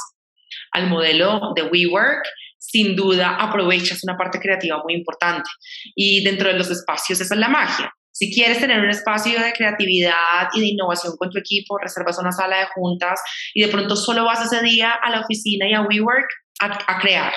al 0.70 0.86
modelo 0.86 1.52
de 1.56 1.62
WeWork, 1.62 2.24
sin 2.58 2.96
duda 2.96 3.36
aprovechas 3.36 4.04
una 4.04 4.16
parte 4.16 4.38
creativa 4.38 4.82
muy 4.82 4.94
importante. 4.94 5.48
Y 5.94 6.24
dentro 6.24 6.48
de 6.48 6.58
los 6.58 6.70
espacios 6.70 7.20
esa 7.20 7.34
es 7.34 7.40
la 7.40 7.48
magia. 7.48 7.92
Si 8.10 8.34
quieres 8.34 8.58
tener 8.58 8.80
un 8.80 8.90
espacio 8.90 9.40
de 9.40 9.52
creatividad 9.52 10.48
y 10.52 10.60
de 10.60 10.66
innovación 10.66 11.14
con 11.16 11.30
tu 11.30 11.38
equipo, 11.38 11.78
reservas 11.78 12.18
una 12.18 12.32
sala 12.32 12.58
de 12.58 12.66
juntas 12.74 13.20
y 13.54 13.62
de 13.62 13.68
pronto 13.68 13.94
solo 13.94 14.24
vas 14.24 14.44
ese 14.44 14.60
día 14.62 14.92
a 14.92 15.10
la 15.10 15.20
oficina 15.20 15.68
y 15.68 15.74
a 15.74 15.82
WeWork 15.82 16.28
a 16.60 16.98
crear. 16.98 17.32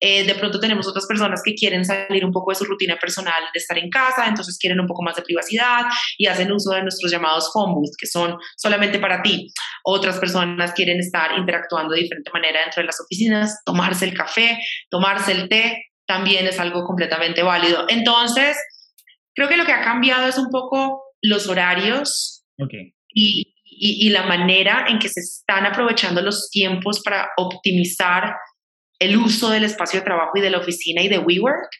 Eh, 0.00 0.24
de 0.24 0.34
pronto 0.34 0.60
tenemos 0.60 0.86
otras 0.86 1.06
personas 1.06 1.42
que 1.44 1.54
quieren 1.54 1.84
salir 1.84 2.24
un 2.24 2.32
poco 2.32 2.50
de 2.50 2.56
su 2.56 2.64
rutina 2.64 2.96
personal 2.96 3.42
de 3.52 3.58
estar 3.58 3.78
en 3.78 3.90
casa, 3.90 4.26
entonces 4.26 4.58
quieren 4.58 4.80
un 4.80 4.86
poco 4.86 5.02
más 5.02 5.16
de 5.16 5.22
privacidad 5.22 5.84
y 6.18 6.26
hacen 6.26 6.52
uso 6.52 6.70
de 6.72 6.82
nuestros 6.82 7.10
llamados 7.10 7.50
phone 7.52 7.74
booths, 7.74 7.96
que 7.96 8.06
son 8.06 8.36
solamente 8.56 8.98
para 8.98 9.22
ti. 9.22 9.52
Otras 9.84 10.18
personas 10.18 10.72
quieren 10.72 10.98
estar 10.98 11.38
interactuando 11.38 11.94
de 11.94 12.02
diferente 12.02 12.30
manera 12.32 12.60
dentro 12.60 12.82
de 12.82 12.86
las 12.86 13.00
oficinas, 13.00 13.62
tomarse 13.64 14.04
el 14.04 14.14
café, 14.14 14.58
tomarse 14.90 15.32
el 15.32 15.48
té, 15.48 15.86
también 16.06 16.46
es 16.46 16.58
algo 16.60 16.84
completamente 16.84 17.42
válido. 17.42 17.84
Entonces, 17.88 18.56
creo 19.34 19.48
que 19.48 19.56
lo 19.56 19.64
que 19.64 19.72
ha 19.72 19.82
cambiado 19.82 20.28
es 20.28 20.38
un 20.38 20.50
poco 20.50 21.02
los 21.22 21.48
horarios 21.48 22.44
y, 23.08 23.54
y, 23.64 24.08
la 24.10 24.22
manera 24.24 24.86
en 24.88 24.98
que 24.98 25.08
se 25.08 25.20
están 25.20 25.66
aprovechando 25.66 26.22
los 26.22 26.48
tiempos 26.50 27.02
para 27.02 27.28
optimizar 27.36 28.36
el 28.98 29.16
uso 29.16 29.50
del 29.50 29.64
espacio 29.64 30.00
de 30.00 30.04
trabajo 30.04 30.32
y 30.36 30.40
de 30.40 30.50
la 30.50 30.58
oficina 30.58 31.02
y 31.02 31.08
de 31.08 31.18
WeWork, 31.18 31.70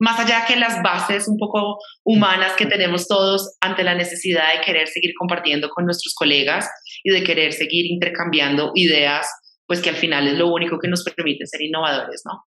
más 0.00 0.18
allá 0.18 0.44
que 0.46 0.56
las 0.56 0.82
bases 0.82 1.28
un 1.28 1.36
poco 1.38 1.78
humanas 2.04 2.54
que 2.56 2.66
tenemos 2.66 3.06
todos 3.06 3.56
ante 3.60 3.84
la 3.84 3.94
necesidad 3.94 4.54
de 4.54 4.64
querer 4.64 4.88
seguir 4.88 5.12
compartiendo 5.16 5.68
con 5.68 5.84
nuestros 5.84 6.14
colegas 6.14 6.68
y 7.04 7.10
de 7.10 7.22
querer 7.22 7.52
seguir 7.52 7.86
intercambiando 7.86 8.72
ideas, 8.74 9.28
pues 9.66 9.80
que 9.80 9.90
al 9.90 9.96
final 9.96 10.26
es 10.26 10.34
lo 10.34 10.52
único 10.52 10.78
que 10.78 10.88
nos 10.88 11.04
permite 11.04 11.46
ser 11.46 11.62
innovadores, 11.62 12.22
¿no? 12.24 12.42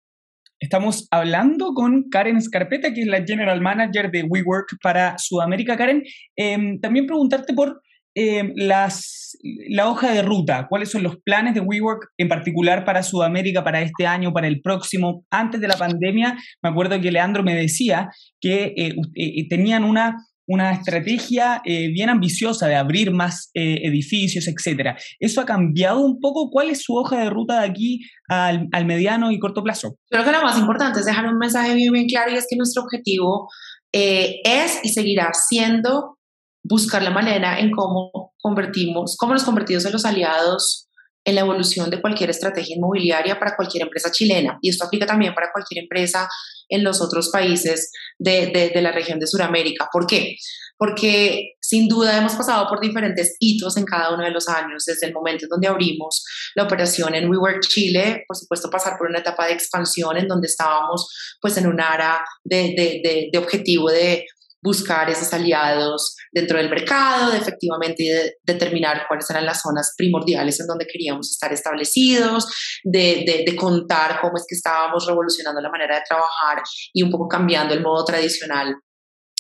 Estamos 0.61 1.09
hablando 1.11 1.75
con 1.75 2.09
Karen 2.09 2.41
Scarpeta, 2.41 2.95
que 2.95 3.01
es 3.01 3.07
la 3.09 3.25
General 3.25 3.61
Manager 3.61 4.11
de 4.13 4.23
WeWork 4.23 4.79
para 4.81 5.19
Sudamérica. 5.19 5.77
Karen, 5.77 6.05
em, 6.37 6.81
también 6.81 7.07
preguntarte 7.07 7.53
por 7.53 7.83
em, 8.15 8.53
las, 8.57 9.37
la 9.69 9.89
hoja 9.89 10.13
de 10.13 10.23
ruta, 10.23 10.67
cuáles 10.69 10.91
son 10.91 11.03
los 11.03 11.17
planes 11.19 11.55
de 11.55 11.61
WeWork 11.61 12.09
en 12.19 12.29
particular 12.29 12.85
para 12.85 13.03
Sudamérica, 13.03 13.65
para 13.65 13.81
este 13.83 14.07
año, 14.07 14.33
para 14.33 14.49
el 14.49 14.61
próximo. 14.61 15.25
Antes 15.31 15.61
de 15.61 15.69
la 15.69 15.77
pandemia, 15.77 16.37
me 16.63 16.71
acuerdo 16.71 17.01
que 17.01 17.13
Leandro 17.13 17.43
me 17.43 17.55
decía 17.55 18.11
que 18.41 18.75
eh, 18.77 18.95
eh, 19.15 19.49
tenían 19.49 19.85
una 19.85 20.17
una 20.47 20.73
estrategia 20.73 21.63
eh, 21.65 21.89
bien 21.89 22.11
ambiciosa 22.11 22.67
de 22.67 22.75
abrir 22.75 23.13
más 23.13 23.51
eh, 23.55 23.81
edificios, 23.85 24.49
etcétera. 24.49 24.97
¿Eso 25.19 25.41
ha 25.41 25.47
cambiado 25.47 26.01
un 26.01 26.21
poco? 26.21 26.51
¿Cuál 26.51 26.71
es 26.71 26.83
su 26.83 26.95
hoja 26.95 27.19
de 27.19 27.31
ruta 27.31 27.61
de 27.61 27.69
aquí 27.69 28.01
al, 28.29 28.69
mediano 28.85 29.31
y 29.31 29.39
corto 29.39 29.63
plazo? 29.63 29.97
Creo 30.11 30.25
que 30.25 30.33
lo 30.33 30.43
más 30.43 30.59
importante 30.59 31.01
es 31.01 31.07
dejar 31.07 31.27
un 31.27 31.39
mensaje 31.39 31.75
bien, 31.75 31.93
bien 31.93 32.07
claro 32.07 32.33
y 32.33 32.37
es 32.37 32.47
que 32.49 32.57
nuestro 32.57 32.83
objetivo 32.83 33.49
eh, 33.93 34.41
es 34.45 34.81
y 34.83 34.89
seguirá 34.91 35.31
siendo 35.33 36.19
buscar 36.73 37.03
la 37.03 37.11
manera 37.11 37.61
en 37.61 37.71
cómo 37.71 38.33
convertimos, 38.41 39.17
cómo 39.19 39.35
nos 39.35 39.45
convertimos 39.45 39.85
en 39.85 39.93
los 39.93 40.07
aliados 40.07 40.89
en 41.23 41.35
la 41.35 41.43
evolución 41.43 41.91
de 41.91 42.01
cualquier 42.01 42.31
estrategia 42.31 42.77
inmobiliaria 42.77 43.39
para 43.39 43.55
cualquier 43.55 43.83
empresa 43.83 44.11
chilena. 44.11 44.59
Y 44.63 44.71
esto 44.71 44.87
aplica 44.87 45.05
también 45.05 45.35
para 45.35 45.53
cualquier 45.53 45.85
empresa 45.85 46.27
en 46.71 46.83
los 46.83 47.03
otros 47.03 47.29
países 47.31 47.93
de, 48.19 48.71
de, 48.75 48.81
la 48.81 48.91
región 48.91 49.21
de 49.21 49.27
Sudamérica. 49.27 49.91
¿Por 49.93 50.07
qué? 50.07 50.37
Porque 50.79 51.51
sin 51.61 51.89
duda 51.89 52.17
hemos 52.17 52.35
pasado 52.35 52.67
por 52.69 52.81
diferentes 52.81 53.37
hitos 53.39 53.77
en 53.77 53.85
cada 53.85 54.15
uno 54.15 54.25
de 54.25 54.31
los 54.31 54.49
años, 54.49 54.85
desde 54.87 55.07
el 55.07 55.13
momento 55.13 55.45
en 55.45 55.51
donde 55.51 55.69
abrimos 55.69 56.25
la 56.55 56.63
operación 56.65 57.15
en 57.15 57.29
WeWork 57.29 57.61
Chile, 57.69 58.25
por 58.27 58.37
supuesto 58.37 58.71
pasar 58.71 58.97
por 58.97 59.11
una 59.11 59.19
etapa 59.19 59.47
de 59.47 59.53
expansión 59.53 60.17
en 60.17 60.27
donde 60.27 60.47
estábamos 60.47 61.07
pues 61.39 61.57
en 61.59 61.67
un 61.67 61.81
área 61.81 62.25
de, 62.43 62.75
de, 62.75 63.29
de 63.31 63.39
objetivo 63.39 63.91
de 63.91 64.25
buscar 64.63 65.11
esos 65.11 65.33
aliados 65.33 66.17
dentro 66.31 66.57
del 66.57 66.71
mercado, 66.71 67.33
de 67.33 67.39
efectivamente 67.39 68.37
determinar 68.45 69.07
cuáles 69.09 69.29
eran 69.29 69.45
las 69.45 69.61
zonas 69.61 69.93
primordiales 69.97 70.61
en 70.61 70.69
donde 70.69 70.87
queríamos 70.87 71.31
estar 71.31 71.53
establecidos, 71.53 72.47
de, 72.85 73.45
de, 73.45 73.57
contar 73.57 74.21
cómo 74.21 74.37
es 74.37 74.45
que 74.49 74.55
estábamos 74.55 75.07
revolucionando 75.07 75.61
la 75.61 75.69
manera 75.69 75.97
de 75.97 76.03
trabajar 76.09 76.63
y 76.93 77.03
un 77.03 77.11
poco 77.11 77.29
cambiando 77.29 77.75
el 77.75 77.83
modo 77.83 78.05
tradicional 78.05 78.77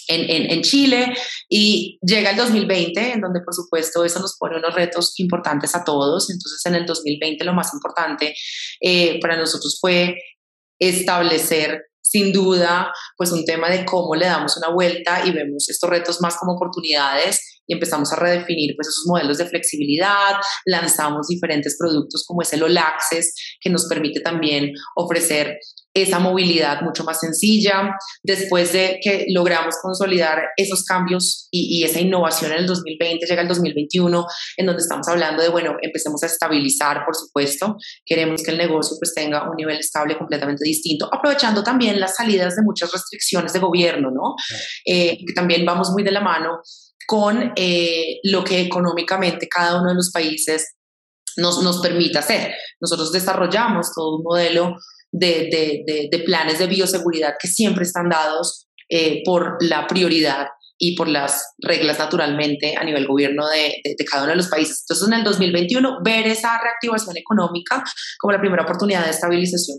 en, 0.08 0.28
en, 0.28 0.50
en, 0.50 0.62
Chile 0.62 1.14
y 1.48 1.98
llega 2.02 2.30
el 2.30 2.36
2020, 2.36 3.12
en 3.12 3.20
donde 3.20 3.40
por 3.40 3.54
supuesto 3.54 4.04
eso 4.04 4.18
nos 4.18 4.36
pone 4.36 4.56
unos 4.56 4.74
retos 4.74 5.18
importantes 5.20 5.74
a 5.76 5.84
todos. 5.84 6.28
Entonces 6.30 6.60
en 6.66 6.74
el 6.74 6.84
2020 6.84 7.44
lo 7.44 7.54
más 7.54 7.72
importante 7.72 8.34
eh, 8.80 9.20
para 9.20 9.36
nosotros 9.36 9.78
fue 9.80 10.16
establecer 10.80 11.91
sin 12.12 12.30
duda, 12.30 12.92
pues 13.16 13.32
un 13.32 13.44
tema 13.44 13.70
de 13.70 13.86
cómo 13.86 14.14
le 14.14 14.26
damos 14.26 14.56
una 14.58 14.68
vuelta 14.68 15.24
y 15.24 15.30
vemos 15.30 15.68
estos 15.68 15.88
retos 15.88 16.20
más 16.20 16.36
como 16.36 16.52
oportunidades 16.52 17.62
y 17.66 17.72
empezamos 17.72 18.12
a 18.12 18.16
redefinir 18.16 18.74
pues 18.76 18.88
esos 18.88 19.04
modelos 19.06 19.38
de 19.38 19.46
flexibilidad, 19.46 20.36
lanzamos 20.66 21.28
diferentes 21.28 21.76
productos 21.78 22.24
como 22.26 22.42
es 22.42 22.52
el 22.52 22.62
All 22.62 22.76
Access, 22.76 23.34
que 23.60 23.70
nos 23.70 23.86
permite 23.86 24.20
también 24.20 24.72
ofrecer 24.94 25.56
esa 25.94 26.18
movilidad 26.18 26.80
mucho 26.82 27.04
más 27.04 27.20
sencilla. 27.20 27.94
Después 28.22 28.72
de 28.72 28.98
que 29.02 29.26
logramos 29.28 29.76
consolidar 29.82 30.42
esos 30.56 30.84
cambios 30.84 31.48
y, 31.50 31.82
esa 31.84 32.00
innovación 32.00 32.52
en 32.52 32.58
el 32.58 32.66
2020, 32.66 33.26
llega 33.26 33.42
el 33.42 33.48
2021, 33.48 34.26
en 34.56 34.66
donde 34.66 34.82
estamos 34.82 35.06
hablando 35.08 35.42
de, 35.42 35.48
bueno, 35.48 35.76
empecemos 35.82 36.22
a 36.22 36.26
estabilizar, 36.26 37.04
por 37.04 37.14
supuesto. 37.14 37.76
Queremos 38.04 38.42
que 38.42 38.52
el 38.52 38.58
negocio 38.58 38.96
pues 38.98 39.14
tenga 39.14 39.48
un 39.48 39.56
nivel 39.56 39.78
estable 39.78 40.16
completamente 40.16 40.64
distinto, 40.64 41.08
aprovechando 41.12 41.62
también 41.62 42.00
las 42.00 42.16
salidas 42.16 42.56
de 42.56 42.62
muchas 42.62 42.90
restricciones 42.92 43.52
de 43.52 43.58
gobierno, 43.58 44.10
¿no? 44.10 44.34
Eh, 44.86 45.18
que 45.26 45.32
también 45.34 45.64
vamos 45.64 45.90
muy 45.90 46.02
de 46.02 46.12
la 46.12 46.20
mano 46.20 46.60
con 47.06 47.52
eh, 47.56 48.20
lo 48.24 48.44
que 48.44 48.60
económicamente 48.60 49.48
cada 49.48 49.80
uno 49.80 49.90
de 49.90 49.96
los 49.96 50.10
países 50.12 50.76
nos, 51.36 51.62
nos 51.62 51.80
permite 51.80 52.18
hacer. 52.18 52.54
Nosotros 52.80 53.12
desarrollamos 53.12 53.92
todo 53.94 54.16
un 54.16 54.22
modelo 54.22 54.76
de, 55.12 55.84
de, 55.86 56.08
de, 56.10 56.18
planes 56.20 56.58
de 56.58 56.66
bioseguridad 56.66 57.34
que 57.38 57.46
siempre 57.46 57.84
están 57.84 58.08
dados 58.08 58.66
eh, 58.88 59.22
por 59.24 59.58
la 59.60 59.86
prioridad 59.86 60.46
y 60.78 60.96
por 60.96 61.06
las 61.06 61.54
reglas 61.58 61.98
naturalmente 61.98 62.74
a 62.76 62.82
nivel 62.82 63.06
gobierno 63.06 63.46
de, 63.48 63.76
de, 63.84 64.04
cada 64.04 64.24
uno 64.24 64.32
de 64.32 64.36
los 64.36 64.48
países. 64.48 64.82
Entonces, 64.82 65.06
en 65.06 65.14
el 65.14 65.24
2021, 65.24 65.98
ver 66.02 66.26
esa 66.26 66.58
reactivación 66.60 67.16
económica 67.16 67.84
como 68.18 68.32
la 68.32 68.40
primera 68.40 68.64
oportunidad 68.64 69.04
de 69.04 69.10
estabilización. 69.10 69.78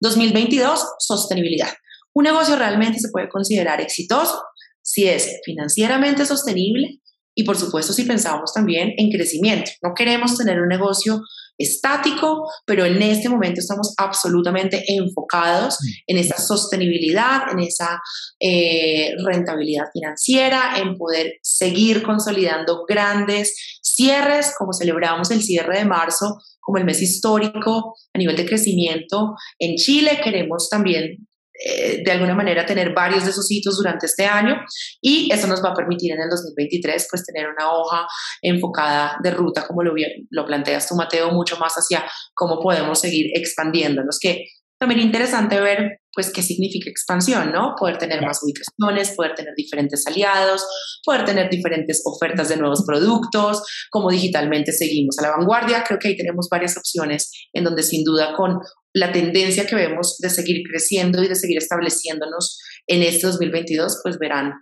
2022, 0.00 0.80
sostenibilidad. 1.00 1.72
Un 2.14 2.24
negocio 2.24 2.56
realmente 2.56 3.00
se 3.00 3.08
puede 3.08 3.28
considerar 3.28 3.80
exitoso 3.80 4.40
si 4.82 5.08
es 5.08 5.40
financieramente 5.44 6.24
sostenible 6.24 7.00
y 7.34 7.44
por 7.44 7.56
supuesto 7.56 7.92
si 7.92 8.04
pensamos 8.04 8.52
también 8.52 8.92
en 8.96 9.10
crecimiento. 9.10 9.70
No 9.82 9.92
queremos 9.94 10.36
tener 10.36 10.60
un 10.60 10.68
negocio 10.68 11.20
estático, 11.58 12.48
pero 12.64 12.84
en 12.84 13.02
este 13.02 13.28
momento 13.28 13.60
estamos 13.60 13.94
absolutamente 13.98 14.84
enfocados 14.86 15.76
en 16.06 16.16
esa 16.16 16.38
sostenibilidad, 16.38 17.50
en 17.50 17.60
esa 17.60 18.00
eh, 18.40 19.12
rentabilidad 19.26 19.86
financiera, 19.92 20.78
en 20.78 20.96
poder 20.96 21.34
seguir 21.42 22.02
consolidando 22.02 22.84
grandes 22.88 23.80
cierres, 23.82 24.54
como 24.56 24.72
celebramos 24.72 25.30
el 25.30 25.42
cierre 25.42 25.78
de 25.78 25.84
marzo 25.84 26.36
como 26.60 26.76
el 26.76 26.84
mes 26.84 27.00
histórico 27.00 27.96
a 28.12 28.18
nivel 28.18 28.36
de 28.36 28.44
crecimiento 28.44 29.34
en 29.58 29.76
Chile. 29.76 30.20
Queremos 30.22 30.68
también 30.68 31.27
eh, 31.64 32.02
de 32.04 32.10
alguna 32.12 32.34
manera 32.34 32.64
tener 32.64 32.92
varios 32.94 33.24
de 33.24 33.30
esos 33.30 33.50
hitos 33.50 33.76
durante 33.76 34.06
este 34.06 34.24
año 34.24 34.56
y 35.00 35.28
eso 35.32 35.46
nos 35.46 35.62
va 35.64 35.70
a 35.70 35.74
permitir 35.74 36.12
en 36.12 36.20
el 36.20 36.30
2023 36.30 37.08
pues 37.10 37.24
tener 37.24 37.48
una 37.48 37.72
hoja 37.72 38.06
enfocada 38.42 39.16
de 39.22 39.30
ruta 39.32 39.66
como 39.66 39.82
lo, 39.82 39.92
lo 40.30 40.46
planteas 40.46 40.88
tú 40.88 40.94
Mateo 40.94 41.32
mucho 41.32 41.56
más 41.58 41.74
hacia 41.74 42.04
cómo 42.34 42.60
podemos 42.60 43.00
seguir 43.00 43.30
expandiéndonos 43.34 44.18
que 44.20 44.44
también 44.78 45.00
interesante 45.00 45.60
ver 45.60 46.00
pues 46.14 46.32
qué 46.32 46.42
significa 46.42 46.90
expansión, 46.90 47.52
¿no? 47.52 47.74
Poder 47.78 47.98
tener 47.98 48.22
más 48.22 48.40
ubicaciones, 48.42 49.14
poder 49.14 49.34
tener 49.34 49.54
diferentes 49.56 50.06
aliados, 50.06 50.66
poder 51.04 51.24
tener 51.24 51.50
diferentes 51.50 52.02
ofertas 52.04 52.48
de 52.48 52.56
nuevos 52.56 52.84
productos, 52.86 53.62
como 53.90 54.10
digitalmente 54.10 54.72
seguimos 54.72 55.18
a 55.18 55.22
la 55.22 55.36
vanguardia. 55.36 55.84
Creo 55.86 55.98
que 55.98 56.08
ahí 56.08 56.16
tenemos 56.16 56.48
varias 56.50 56.76
opciones 56.76 57.30
en 57.52 57.64
donde 57.64 57.82
sin 57.82 58.04
duda 58.04 58.34
con 58.36 58.58
la 58.94 59.12
tendencia 59.12 59.66
que 59.66 59.74
vemos 59.74 60.16
de 60.18 60.30
seguir 60.30 60.62
creciendo 60.68 61.22
y 61.22 61.28
de 61.28 61.34
seguir 61.34 61.58
estableciéndonos 61.58 62.60
en 62.86 63.02
este 63.02 63.26
2022, 63.26 64.00
pues 64.02 64.18
verán 64.18 64.52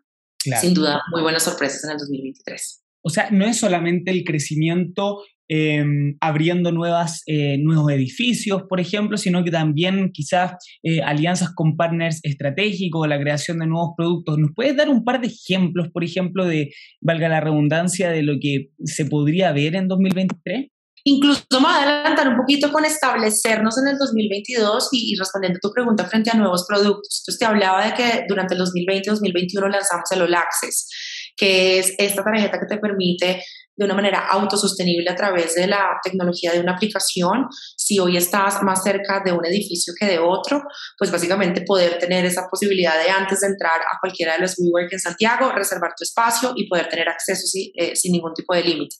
sin 0.60 0.74
duda 0.74 1.00
muy 1.12 1.22
buenas 1.22 1.42
sorpresas 1.42 1.82
en 1.84 1.90
el 1.90 1.98
2023. 1.98 2.82
O 3.02 3.10
sea, 3.10 3.30
no 3.30 3.46
es 3.46 3.58
solamente 3.58 4.10
el 4.10 4.24
crecimiento 4.24 5.22
Em, 5.48 6.16
abriendo 6.20 6.72
nuevas, 6.72 7.22
eh, 7.26 7.56
nuevos 7.58 7.92
edificios, 7.92 8.64
por 8.68 8.80
ejemplo, 8.80 9.16
sino 9.16 9.44
que 9.44 9.52
también 9.52 10.10
quizás 10.12 10.54
eh, 10.82 11.02
alianzas 11.02 11.50
con 11.54 11.76
partners 11.76 12.18
estratégicos, 12.24 13.06
la 13.06 13.20
creación 13.20 13.60
de 13.60 13.68
nuevos 13.68 13.90
productos. 13.96 14.38
¿Nos 14.38 14.50
puedes 14.56 14.76
dar 14.76 14.88
un 14.88 15.04
par 15.04 15.20
de 15.20 15.28
ejemplos, 15.28 15.88
por 15.92 16.02
ejemplo, 16.02 16.44
de, 16.44 16.72
valga 17.00 17.28
la 17.28 17.40
redundancia, 17.40 18.10
de 18.10 18.24
lo 18.24 18.38
que 18.40 18.70
se 18.84 19.04
podría 19.06 19.52
ver 19.52 19.76
en 19.76 19.86
2023? 19.86 20.66
Incluso 21.08 21.44
a 21.52 21.76
adelantar 21.76 22.28
un 22.28 22.36
poquito 22.36 22.72
con 22.72 22.84
establecernos 22.84 23.78
en 23.78 23.86
el 23.86 23.96
2022 23.96 24.88
y, 24.90 25.12
y 25.12 25.16
respondiendo 25.16 25.58
a 25.58 25.60
tu 25.60 25.70
pregunta 25.72 26.04
frente 26.04 26.30
a 26.30 26.34
nuevos 26.34 26.64
productos. 26.66 27.22
Entonces 27.22 27.38
te 27.38 27.44
hablaba 27.44 27.86
de 27.86 27.94
que 27.94 28.24
durante 28.28 28.56
el 28.56 28.60
2020-2021 28.62 29.70
lanzamos 29.70 30.10
el 30.10 30.22
All 30.22 30.34
Access, 30.34 30.88
que 31.36 31.78
es 31.78 31.94
esta 31.98 32.24
tarjeta 32.24 32.58
que 32.58 32.66
te 32.66 32.78
permite 32.78 33.42
de 33.76 33.84
una 33.84 33.94
manera 33.94 34.26
autosostenible 34.26 35.10
a 35.10 35.14
través 35.14 35.54
de 35.54 35.66
la 35.66 36.00
tecnología 36.02 36.52
de 36.52 36.60
una 36.60 36.74
aplicación. 36.74 37.46
Si 37.76 37.98
hoy 37.98 38.16
estás 38.16 38.62
más 38.62 38.82
cerca 38.82 39.22
de 39.24 39.32
un 39.32 39.44
edificio 39.44 39.92
que 39.98 40.06
de 40.06 40.18
otro, 40.18 40.62
pues 40.98 41.10
básicamente 41.10 41.62
poder 41.62 41.98
tener 41.98 42.24
esa 42.24 42.46
posibilidad 42.50 42.98
de 43.02 43.10
antes 43.10 43.40
de 43.40 43.48
entrar 43.48 43.78
a 43.80 43.98
cualquiera 44.00 44.34
de 44.34 44.40
los 44.40 44.54
WeWork 44.58 44.92
en 44.92 44.98
Santiago, 44.98 45.52
reservar 45.52 45.92
tu 45.96 46.04
espacio 46.04 46.54
y 46.56 46.66
poder 46.68 46.88
tener 46.88 47.08
acceso 47.08 47.46
eh, 47.74 47.94
sin 47.94 48.12
ningún 48.12 48.32
tipo 48.32 48.54
de 48.54 48.64
límite. 48.64 48.96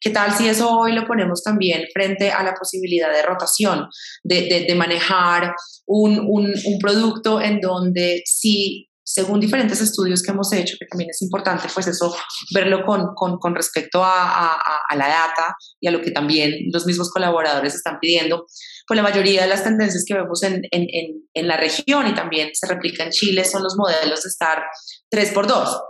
¿Qué 0.00 0.10
tal 0.10 0.32
si 0.32 0.48
eso 0.48 0.76
hoy 0.76 0.92
lo 0.92 1.06
ponemos 1.06 1.42
también 1.42 1.84
frente 1.92 2.30
a 2.30 2.42
la 2.42 2.54
posibilidad 2.54 3.12
de 3.12 3.22
rotación, 3.22 3.86
de, 4.24 4.64
de, 4.66 4.74
manejar 4.74 5.54
un, 5.86 6.18
un, 6.18 6.52
un 6.64 6.78
producto 6.80 7.40
en 7.40 7.60
donde 7.60 8.22
si 8.24 8.90
según 9.08 9.38
diferentes 9.38 9.80
estudios 9.80 10.20
que 10.20 10.32
hemos 10.32 10.52
hecho, 10.52 10.76
que 10.80 10.86
también 10.86 11.10
es 11.10 11.22
importante, 11.22 11.68
pues 11.72 11.86
eso, 11.86 12.14
verlo 12.52 12.84
con, 12.84 13.14
con, 13.14 13.38
con 13.38 13.54
respecto 13.54 14.02
a, 14.02 14.56
a, 14.56 14.80
a, 14.88 14.96
la 14.96 15.06
data 15.06 15.54
y 15.80 15.86
a 15.86 15.92
lo 15.92 16.00
que 16.00 16.10
también 16.10 16.52
los 16.72 16.86
mismos 16.86 17.12
colaboradores 17.12 17.76
están 17.76 17.98
pidiendo, 18.00 18.46
pues 18.86 18.96
la 18.96 19.04
mayoría 19.04 19.42
de 19.42 19.48
las 19.48 19.62
tendencias 19.62 20.04
que 20.04 20.14
vemos 20.14 20.42
en, 20.42 20.62
en, 20.72 21.22
en, 21.32 21.46
la 21.46 21.56
región 21.56 22.08
y 22.08 22.14
también 22.14 22.50
se 22.52 22.66
replica 22.66 23.04
en 23.04 23.10
Chile 23.10 23.44
son 23.44 23.62
los 23.62 23.76
modelos 23.76 24.24
de 24.24 24.28
estar 24.28 24.64
3 25.08 25.30
por 25.30 25.46
2 25.46 25.80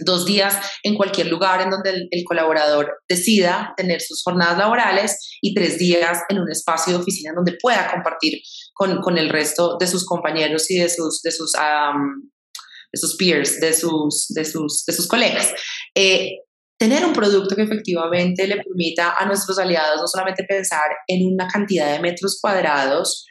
dos 0.00 0.26
días 0.26 0.56
en 0.82 0.96
cualquier 0.96 1.28
lugar 1.28 1.60
en 1.60 1.70
donde 1.70 2.08
el, 2.10 2.24
colaborador 2.24 2.98
decida 3.08 3.72
tener 3.76 4.00
sus 4.00 4.22
jornadas 4.24 4.58
laborales 4.58 5.38
y 5.40 5.54
tres 5.54 5.78
días 5.78 6.22
en 6.28 6.40
un 6.40 6.50
espacio 6.50 6.94
de 6.94 6.98
oficina 7.00 7.32
donde 7.36 7.56
pueda 7.60 7.88
compartir 7.92 8.40
con, 8.74 9.00
con 9.00 9.16
el 9.16 9.28
resto 9.28 9.76
de 9.78 9.86
sus 9.86 10.04
compañeros 10.04 10.70
y 10.70 10.78
de 10.78 10.88
sus, 10.88 11.22
de 11.22 11.30
sus, 11.30 11.52
de 12.92 12.98
sus 12.98 13.16
peers, 13.16 13.60
de 13.60 13.72
sus, 13.72 14.28
de 14.28 14.44
sus, 14.44 14.84
de 14.84 14.92
sus 14.92 15.06
colegas. 15.06 15.52
Eh, 15.94 16.38
tener 16.78 17.04
un 17.04 17.12
producto 17.12 17.56
que 17.56 17.62
efectivamente 17.62 18.46
le 18.46 18.56
permita 18.56 19.16
a 19.16 19.26
nuestros 19.26 19.58
aliados 19.58 20.00
no 20.00 20.06
solamente 20.06 20.44
pensar 20.44 20.90
en 21.06 21.26
una 21.32 21.48
cantidad 21.48 21.92
de 21.92 22.00
metros 22.00 22.38
cuadrados 22.40 23.26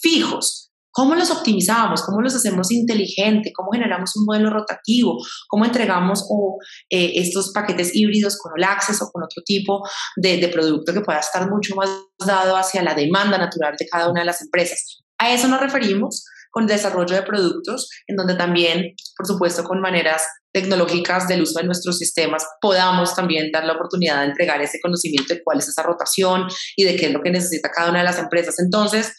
fijos, 0.00 0.68
¿Cómo 0.98 1.14
los 1.14 1.30
optimizamos? 1.30 2.02
¿Cómo 2.02 2.20
los 2.20 2.34
hacemos 2.34 2.72
inteligente? 2.72 3.52
¿Cómo 3.54 3.70
generamos 3.70 4.16
un 4.16 4.24
modelo 4.24 4.50
rotativo? 4.50 5.16
¿Cómo 5.46 5.64
entregamos 5.64 6.26
o, 6.28 6.58
eh, 6.90 7.12
estos 7.14 7.52
paquetes 7.52 7.94
híbridos 7.94 8.36
con 8.36 8.50
el 8.56 8.64
Access 8.64 9.00
o 9.02 9.10
con 9.12 9.22
otro 9.22 9.44
tipo 9.44 9.80
de 10.16 10.48
producto 10.48 10.92
que 10.92 11.02
pueda 11.02 11.20
estar 11.20 11.48
mucho 11.48 11.76
más 11.76 11.88
dado 12.26 12.56
hacia 12.56 12.82
la 12.82 12.94
demanda 12.94 13.38
natural 13.38 13.76
de 13.78 13.86
cada 13.86 14.10
una 14.10 14.22
de 14.22 14.26
las 14.26 14.42
empresas? 14.42 15.04
A 15.18 15.32
eso 15.32 15.46
nos 15.46 15.60
referimos 15.60 16.24
con 16.50 16.66
desarrollo 16.66 17.14
de 17.14 17.22
productos, 17.22 17.88
en 18.06 18.16
donde 18.16 18.34
también, 18.34 18.94
por 19.16 19.26
supuesto, 19.26 19.64
con 19.64 19.80
maneras 19.80 20.24
tecnológicas 20.52 21.28
del 21.28 21.42
uso 21.42 21.60
de 21.60 21.66
nuestros 21.66 21.98
sistemas, 21.98 22.46
podamos 22.60 23.14
también 23.14 23.50
dar 23.52 23.64
la 23.64 23.74
oportunidad 23.74 24.20
de 24.20 24.30
entregar 24.30 24.60
ese 24.60 24.80
conocimiento 24.80 25.34
de 25.34 25.42
cuál 25.42 25.58
es 25.58 25.68
esa 25.68 25.82
rotación 25.82 26.46
y 26.76 26.84
de 26.84 26.96
qué 26.96 27.06
es 27.06 27.12
lo 27.12 27.22
que 27.22 27.30
necesita 27.30 27.70
cada 27.70 27.90
una 27.90 28.00
de 28.00 28.04
las 28.04 28.18
empresas. 28.18 28.58
Entonces, 28.58 29.12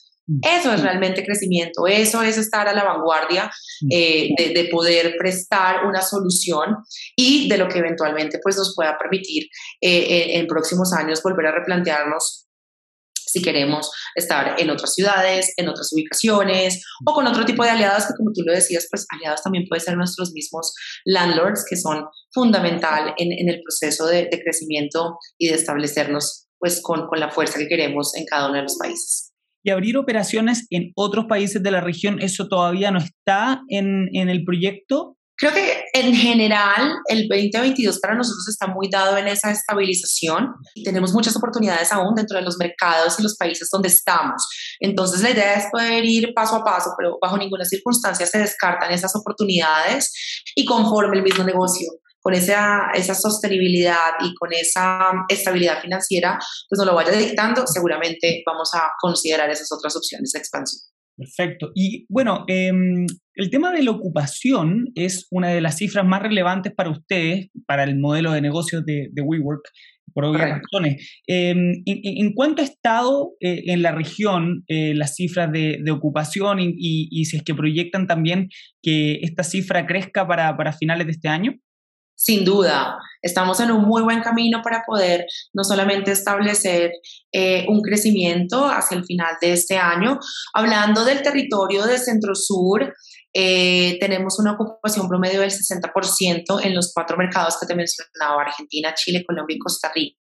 eso 0.44 0.72
es 0.72 0.82
realmente 0.84 1.26
crecimiento, 1.26 1.88
eso 1.88 2.22
es 2.22 2.38
estar 2.38 2.68
a 2.68 2.74
la 2.74 2.84
vanguardia 2.84 3.50
eh, 3.90 4.30
de, 4.38 4.68
poder 4.70 5.16
prestar 5.18 5.88
una 5.88 6.04
solución 6.04 6.76
y 7.16 7.50
de 7.50 7.58
lo 7.58 7.68
que 7.68 7.80
eventualmente 7.80 8.40
pues, 8.44 8.56
nos 8.56 8.76
pueda 8.76 8.96
permitir 8.98 9.48
eh, 9.82 10.38
en 10.38 10.46
próximos 10.46 10.94
años 10.94 11.24
volver 11.24 11.48
a 11.48 11.52
replantearnos 11.52 12.49
si 13.32 13.42
queremos 13.42 13.92
estar 14.16 14.56
en 14.60 14.70
otras 14.70 14.94
ciudades, 14.94 15.54
en 15.58 15.70
otras 15.70 15.92
ubicaciones 15.94 16.84
o 17.06 17.14
con 17.14 17.28
otro 17.28 17.46
tipo 17.46 17.64
de 17.64 17.70
aliados 17.70 18.06
que 18.06 18.14
como 18.18 18.32
tú 18.34 18.42
lo 18.46 18.54
decías, 18.54 18.88
pues 18.90 19.06
aliados 19.10 19.42
también 19.44 19.66
pueden 19.68 19.84
ser 19.84 19.98
nuestros 19.98 20.32
mismos 20.34 20.74
landlords 21.06 21.66
que 21.70 21.76
son 21.76 22.06
fundamental 22.34 23.14
en, 23.18 23.32
en 23.32 23.50
el 23.50 23.62
proceso 23.62 24.08
de, 24.08 24.28
de, 24.32 24.42
crecimiento 24.42 25.18
y 25.38 25.50
de 25.50 25.56
establecernos 25.56 26.48
pues 26.58 26.82
con, 26.82 27.08
con 27.08 27.20
la 27.20 27.30
fuerza 27.30 27.60
que 27.60 27.68
queremos 27.68 28.16
en 28.16 28.26
cada 28.26 28.48
uno 28.48 28.58
de 28.58 28.64
los 28.64 28.78
países. 28.78 29.34
Y 29.64 29.72
abrir 29.72 29.98
operaciones 29.98 30.66
en 30.70 30.92
otros 30.96 31.26
países 31.26 31.62
de 31.62 31.72
la 31.72 31.82
región, 31.82 32.22
¿eso 32.22 32.48
todavía 32.48 32.92
no 32.92 33.00
está 33.00 33.62
en, 33.68 34.08
en 34.14 34.30
el 34.30 34.44
proyecto? 34.46 35.18
Creo 35.40 35.54
que 35.54 35.86
en 35.94 36.14
general 36.14 36.98
el 37.08 37.30
2022 37.30 38.00
para 38.02 38.14
nosotros 38.14 38.46
está 38.50 38.68
muy 38.68 38.90
dado 38.90 39.16
en 39.18 39.30
esa 39.30 39.52
estabilización 39.52 40.54
y 40.76 40.84
tenemos 40.84 41.14
muchas 41.14 41.34
oportunidades 41.38 41.94
aún 41.94 42.14
dentro 42.14 42.38
de 42.38 42.44
los 42.44 42.58
mercados 42.58 43.18
y 43.18 43.24
los 43.24 43.38
países 43.38 43.70
donde 43.72 43.88
estamos. 43.88 44.50
Entonces 44.82 45.22
la 45.22 45.30
idea 45.30 45.54
es 45.54 45.68
poder 45.72 46.04
ir 46.04 46.34
paso 46.34 46.58
a 46.58 46.64
paso, 46.66 46.94
pero 46.98 47.18
bajo 47.22 47.38
ninguna 47.38 47.64
circunstancia 47.64 48.26
se 48.26 48.38
descartan 48.38 48.92
esas 48.92 49.16
oportunidades 49.16 50.12
y 50.56 50.66
conforme 50.66 51.16
el 51.16 51.24
mismo 51.24 51.46
negocio 51.46 51.90
con 52.20 52.34
esa, 52.34 52.92
esa 52.94 53.16
sostenibilidad 53.16 54.12
y 54.20 54.36
con 54.36 54.52
esa 54.52 55.14
estabilidad 55.30 55.82
financiera, 55.82 56.38
pues 56.68 56.78
nos 56.78 56.86
lo 56.86 56.96
vaya 56.96 57.12
dictando, 57.14 57.66
seguramente 57.66 58.44
vamos 58.46 58.72
a 58.74 58.90
considerar 59.00 59.50
esas 59.50 59.72
otras 59.72 59.96
opciones 59.96 60.34
de 60.34 60.40
expansión. 60.40 60.82
Perfecto. 61.20 61.72
Y 61.76 62.06
bueno, 62.08 62.46
em, 62.48 63.06
el 63.36 63.50
tema 63.50 63.74
de 63.74 63.84
la 63.84 63.92
ocupación 63.92 64.86
es 64.96 65.28
una 65.32 65.50
de 65.50 65.60
las 65.60 65.76
cifras 65.76 66.06
más 66.06 66.22
relevantes 66.22 66.74
para 66.74 66.90
ustedes, 66.90 67.50
para 67.68 67.84
el 67.84 68.00
modelo 68.00 68.32
de 68.32 68.40
negocios 68.40 68.86
de, 68.86 69.12
WeWork, 69.22 69.68
por 70.14 70.24
obvias 70.24 70.62
razones. 70.62 71.20
Em, 71.28 71.74
en, 71.86 72.34
cuánto 72.34 72.62
ha 72.62 72.66
estado 72.66 73.34
eh, 73.42 73.64
en 73.66 73.82
la 73.82 73.92
región 73.92 74.64
eh, 74.70 74.94
las 74.96 75.16
cifras 75.16 75.52
de, 75.52 75.84
ocupación 75.92 76.60
y, 76.62 77.26
si 77.26 77.36
es 77.36 77.44
que 77.44 77.54
proyectan 77.54 78.08
también 78.08 78.48
que 78.82 79.20
esta 79.22 79.44
cifra 79.44 79.86
crezca 79.86 80.26
para, 80.26 80.56
para 80.56 80.72
finales 80.72 81.06
de 81.06 81.12
este 81.12 81.28
año? 81.28 81.60
Sin 82.20 82.44
duda, 82.44 82.98
estamos 83.22 83.62
en 83.62 83.72
un 83.72 83.86
muy 83.86 84.02
buen 84.02 84.20
camino 84.22 84.62
para 84.62 84.84
poder 84.86 85.26
no 85.54 85.64
solamente 85.64 86.12
establecer 86.12 86.92
eh, 87.32 87.66
un 87.70 87.82
crecimiento 87.82 88.66
hacia 88.66 88.98
el 88.98 89.06
final 89.06 89.38
de 89.40 89.54
este 89.54 89.78
año. 89.78 90.20
Hablando 90.54 91.06
del 91.06 91.22
territorio 91.22 91.86
de 91.86 91.98
Centro 91.98 92.36
Sur, 92.36 92.94
eh, 93.34 93.98
tenemos 94.02 94.38
una 94.38 94.52
ocupación 94.52 95.08
promedio 95.08 95.40
del 95.40 95.52
60% 95.52 96.62
en 96.62 96.76
los 96.76 96.92
cuatro 96.94 97.16
mercados 97.16 97.58
que 97.58 97.66
te 97.66 97.74
mencionaba, 97.74 98.42
Argentina, 98.42 98.94
Chile, 98.94 99.24
Colombia 99.26 99.56
y 99.56 99.60
Costa 99.60 99.90
Rica. 99.96 100.18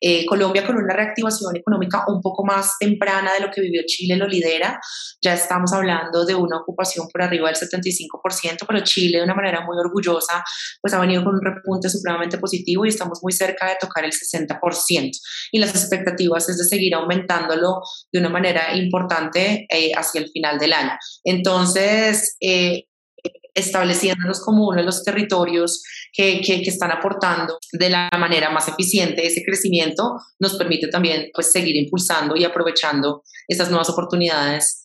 Eh, 0.00 0.26
Colombia 0.26 0.66
con 0.66 0.76
una 0.76 0.94
reactivación 0.94 1.56
económica 1.56 2.04
un 2.08 2.20
poco 2.20 2.44
más 2.44 2.76
temprana 2.78 3.32
de 3.32 3.40
lo 3.40 3.50
que 3.50 3.60
vivió 3.60 3.82
Chile 3.86 4.16
lo 4.16 4.26
lidera. 4.26 4.80
Ya 5.22 5.34
estamos 5.34 5.72
hablando 5.72 6.24
de 6.24 6.34
una 6.34 6.58
ocupación 6.58 7.08
por 7.12 7.22
arriba 7.22 7.48
del 7.48 7.56
75%, 7.56 8.64
pero 8.66 8.80
Chile 8.84 9.18
de 9.18 9.24
una 9.24 9.34
manera 9.34 9.64
muy 9.64 9.76
orgullosa 9.78 10.44
pues 10.80 10.94
ha 10.94 11.00
venido 11.00 11.24
con 11.24 11.34
un 11.34 11.42
repunte 11.42 11.88
supremamente 11.88 12.38
positivo 12.38 12.84
y 12.84 12.88
estamos 12.88 13.20
muy 13.22 13.32
cerca 13.32 13.68
de 13.68 13.76
tocar 13.80 14.04
el 14.04 14.12
60%. 14.12 15.10
Y 15.52 15.58
las 15.58 15.70
expectativas 15.70 16.48
es 16.48 16.58
de 16.58 16.64
seguir 16.64 16.94
aumentándolo 16.94 17.80
de 18.12 18.20
una 18.20 18.28
manera 18.28 18.76
importante 18.76 19.66
eh, 19.70 19.92
hacia 19.96 20.20
el 20.20 20.30
final 20.30 20.58
del 20.58 20.72
año. 20.72 20.92
Entonces, 21.24 22.36
eh, 22.40 22.84
estableciéndonos 23.56 24.40
como 24.40 24.68
uno 24.68 24.76
de 24.76 24.84
los 24.84 25.02
territorios 25.02 25.82
que, 26.12 26.40
que, 26.42 26.62
están 26.66 26.92
aportando 26.92 27.58
de 27.72 27.88
la 27.88 28.08
manera 28.18 28.50
más 28.50 28.68
eficiente 28.68 29.26
ese 29.26 29.42
crecimiento, 29.42 30.14
nos 30.38 30.56
permite 30.56 30.88
también 30.88 31.30
pues, 31.32 31.50
seguir 31.50 31.74
impulsando 31.74 32.36
y 32.36 32.44
aprovechando 32.44 33.22
esas 33.48 33.70
nuevas 33.70 33.88
oportunidades 33.88 34.84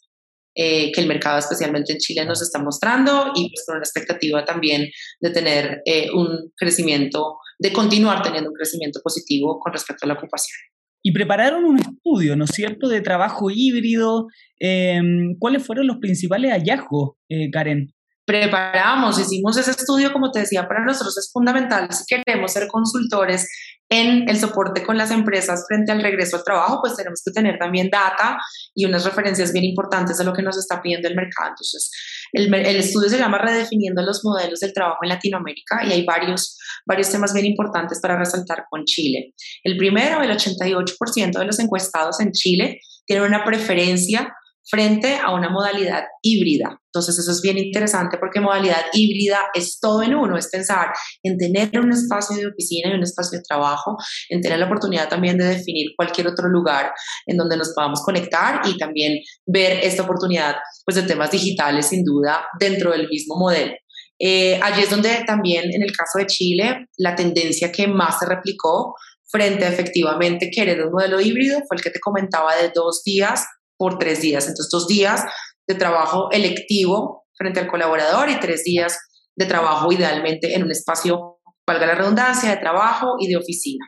eh, 0.55 0.91
que 0.93 1.01
el 1.01 1.07
mercado, 1.07 1.37
especialmente 1.37 1.93
en 1.93 1.99
Chile, 1.99 2.25
nos 2.25 2.41
está 2.41 2.59
mostrando 2.59 3.31
y 3.35 3.49
pues, 3.49 3.63
con 3.65 3.75
una 3.75 3.83
expectativa 3.83 4.45
también 4.45 4.89
de 5.19 5.29
tener 5.29 5.81
eh, 5.85 6.09
un 6.13 6.51
crecimiento, 6.55 7.37
de 7.59 7.73
continuar 7.73 8.21
teniendo 8.21 8.49
un 8.49 8.55
crecimiento 8.55 9.01
positivo 9.03 9.59
con 9.59 9.73
respecto 9.73 10.05
a 10.05 10.07
la 10.07 10.13
ocupación. 10.13 10.57
Y 11.03 11.11
prepararon 11.13 11.65
un 11.65 11.79
estudio, 11.79 12.35
¿no 12.35 12.45
es 12.45 12.51
cierto?, 12.51 12.87
de 12.87 13.01
trabajo 13.01 13.49
híbrido. 13.49 14.27
Em, 14.59 15.35
¿Cuáles 15.39 15.65
fueron 15.65 15.87
los 15.87 15.97
principales 15.97 16.51
hallazgos, 16.51 17.15
eh, 17.27 17.49
Karen? 17.49 17.93
Preparamos, 18.31 19.19
hicimos 19.19 19.57
ese 19.57 19.71
estudio, 19.71 20.13
como 20.13 20.31
te 20.31 20.39
decía, 20.39 20.65
para 20.65 20.85
nosotros 20.85 21.17
es 21.17 21.29
fundamental 21.33 21.89
si 21.91 22.05
queremos 22.05 22.53
ser 22.53 22.69
consultores 22.69 23.45
en 23.89 24.29
el 24.29 24.39
soporte 24.39 24.85
con 24.85 24.97
las 24.97 25.11
empresas 25.11 25.65
frente 25.67 25.91
al 25.91 26.01
regreso 26.01 26.37
al 26.37 26.45
trabajo, 26.45 26.79
pues 26.81 26.95
tenemos 26.95 27.21
que 27.25 27.33
tener 27.33 27.59
también 27.59 27.89
data 27.91 28.37
y 28.73 28.85
unas 28.85 29.03
referencias 29.03 29.51
bien 29.51 29.65
importantes 29.65 30.17
de 30.17 30.23
lo 30.23 30.31
que 30.31 30.43
nos 30.43 30.57
está 30.57 30.81
pidiendo 30.81 31.09
el 31.09 31.15
mercado. 31.15 31.49
Entonces, 31.49 31.91
el, 32.31 32.53
el 32.53 32.77
estudio 32.77 33.09
se 33.09 33.17
llama 33.17 33.37
Redefiniendo 33.37 34.01
los 34.01 34.23
modelos 34.23 34.61
del 34.61 34.71
trabajo 34.71 34.99
en 35.01 35.09
Latinoamérica 35.09 35.83
y 35.83 35.91
hay 35.91 36.05
varios, 36.05 36.57
varios 36.85 37.09
temas 37.09 37.33
bien 37.33 37.47
importantes 37.47 37.99
para 37.99 38.17
resaltar 38.17 38.63
con 38.69 38.85
Chile. 38.85 39.33
El 39.61 39.75
primero, 39.75 40.23
el 40.23 40.31
88% 40.31 41.37
de 41.37 41.45
los 41.45 41.59
encuestados 41.59 42.21
en 42.21 42.31
Chile 42.31 42.79
tienen 43.05 43.25
una 43.25 43.43
preferencia 43.43 44.33
frente 44.69 45.17
a 45.17 45.33
una 45.33 45.49
modalidad 45.49 46.03
híbrida. 46.21 46.79
Entonces 46.93 47.17
eso 47.19 47.31
es 47.31 47.41
bien 47.41 47.57
interesante 47.57 48.17
porque 48.17 48.41
modalidad 48.41 48.81
híbrida 48.93 49.39
es 49.53 49.79
todo 49.79 50.03
en 50.03 50.13
uno, 50.13 50.37
es 50.37 50.49
pensar 50.49 50.91
en 51.23 51.37
tener 51.37 51.79
un 51.79 51.91
espacio 51.91 52.37
de 52.37 52.47
oficina 52.47 52.91
y 52.91 52.95
un 52.95 53.03
espacio 53.03 53.39
de 53.39 53.43
trabajo, 53.47 53.95
en 54.29 54.41
tener 54.41 54.59
la 54.59 54.65
oportunidad 54.65 55.07
también 55.07 55.37
de 55.37 55.45
definir 55.45 55.91
cualquier 55.95 56.27
otro 56.27 56.49
lugar 56.49 56.91
en 57.25 57.37
donde 57.37 57.57
nos 57.57 57.73
podamos 57.73 58.01
conectar 58.03 58.61
y 58.65 58.77
también 58.77 59.19
ver 59.45 59.79
esta 59.83 60.03
oportunidad 60.03 60.55
pues, 60.85 60.95
de 60.95 61.03
temas 61.03 61.31
digitales 61.31 61.87
sin 61.87 62.03
duda 62.03 62.45
dentro 62.59 62.91
del 62.91 63.07
mismo 63.07 63.37
modelo. 63.37 63.73
Eh, 64.19 64.59
allí 64.61 64.83
es 64.83 64.89
donde 64.89 65.23
también 65.25 65.65
en 65.73 65.81
el 65.81 65.91
caso 65.93 66.19
de 66.19 66.27
Chile 66.27 66.85
la 66.97 67.15
tendencia 67.15 67.71
que 67.71 67.87
más 67.87 68.19
se 68.19 68.27
replicó 68.27 68.93
frente 69.31 69.65
a 69.65 69.69
efectivamente 69.69 70.51
querer 70.51 70.85
un 70.85 70.91
modelo 70.91 71.19
híbrido 71.19 71.59
fue 71.67 71.77
el 71.77 71.81
que 71.81 71.89
te 71.89 71.99
comentaba 71.99 72.55
de 72.55 72.71
dos 72.75 73.01
días 73.03 73.45
por 73.81 73.97
tres 73.97 74.21
días. 74.21 74.43
Entonces, 74.43 74.69
dos 74.71 74.87
días 74.87 75.23
de 75.67 75.73
trabajo 75.73 76.29
electivo 76.31 77.25
frente 77.35 77.59
al 77.59 77.67
colaborador 77.67 78.29
y 78.29 78.39
tres 78.39 78.63
días 78.63 78.95
de 79.35 79.47
trabajo 79.47 79.91
idealmente 79.91 80.53
en 80.53 80.61
un 80.61 80.69
espacio, 80.69 81.39
valga 81.65 81.87
la 81.87 81.95
redundancia, 81.95 82.51
de 82.51 82.57
trabajo 82.57 83.15
y 83.19 83.27
de 83.27 83.37
oficina. 83.37 83.83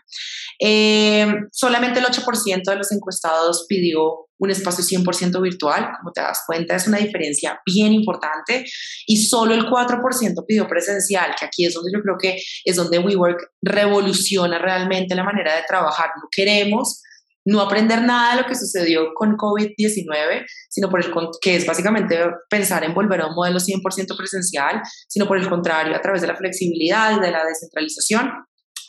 Eh, 0.60 1.28
solamente 1.52 2.00
el 2.00 2.06
8% 2.06 2.64
de 2.66 2.76
los 2.76 2.92
encuestados 2.92 3.68
pidió 3.70 4.30
un 4.40 4.50
espacio 4.50 4.84
100% 4.84 5.40
virtual, 5.40 5.92
como 6.00 6.12
te 6.12 6.22
das 6.22 6.42
cuenta, 6.48 6.76
es 6.76 6.88
una 6.88 6.98
diferencia 6.98 7.60
bien 7.64 7.94
importante, 7.94 8.66
y 9.06 9.24
solo 9.28 9.54
el 9.54 9.68
4% 9.68 10.44
pidió 10.48 10.68
presencial, 10.68 11.36
que 11.40 11.46
aquí 11.46 11.66
es 11.66 11.76
donde 11.76 11.92
yo 11.94 12.02
creo 12.02 12.16
que 12.20 12.42
es 12.66 12.76
donde 12.76 12.98
WeWork 12.98 13.52
revoluciona 13.62 14.58
realmente 14.58 15.14
la 15.14 15.24
manera 15.24 15.56
de 15.56 15.62
trabajar. 15.68 16.10
No 16.16 16.30
queremos 16.32 17.04
no 17.46 17.62
aprender 17.62 18.02
nada 18.02 18.36
de 18.36 18.42
lo 18.42 18.48
que 18.48 18.56
sucedió 18.56 19.14
con 19.14 19.36
COVID-19, 19.36 20.46
sino 20.70 20.90
por 20.90 21.04
el 21.04 21.12
que 21.42 21.56
es 21.58 21.66
básicamente 21.66 22.18
pensar 22.50 22.84
en 22.84 22.94
volver 22.94 23.22
a 23.22 23.28
un 23.28 23.36
modelo 23.36 23.60
100% 23.60 24.18
presencial, 24.18 24.82
sino 25.08 25.28
por 25.28 25.38
el 25.38 25.50
contrario, 25.50 25.96
a 25.96 26.02
través 26.02 26.22
de 26.22 26.28
la 26.28 26.36
flexibilidad 26.36 27.18
y 27.18 27.20
de 27.20 27.32
la 27.32 27.44
descentralización, 27.46 28.32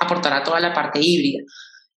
aportar 0.01 0.33
a 0.33 0.45
toda 0.45 0.61
la 0.61 0.73
parte 0.73 1.01
híbrida. 1.01 1.43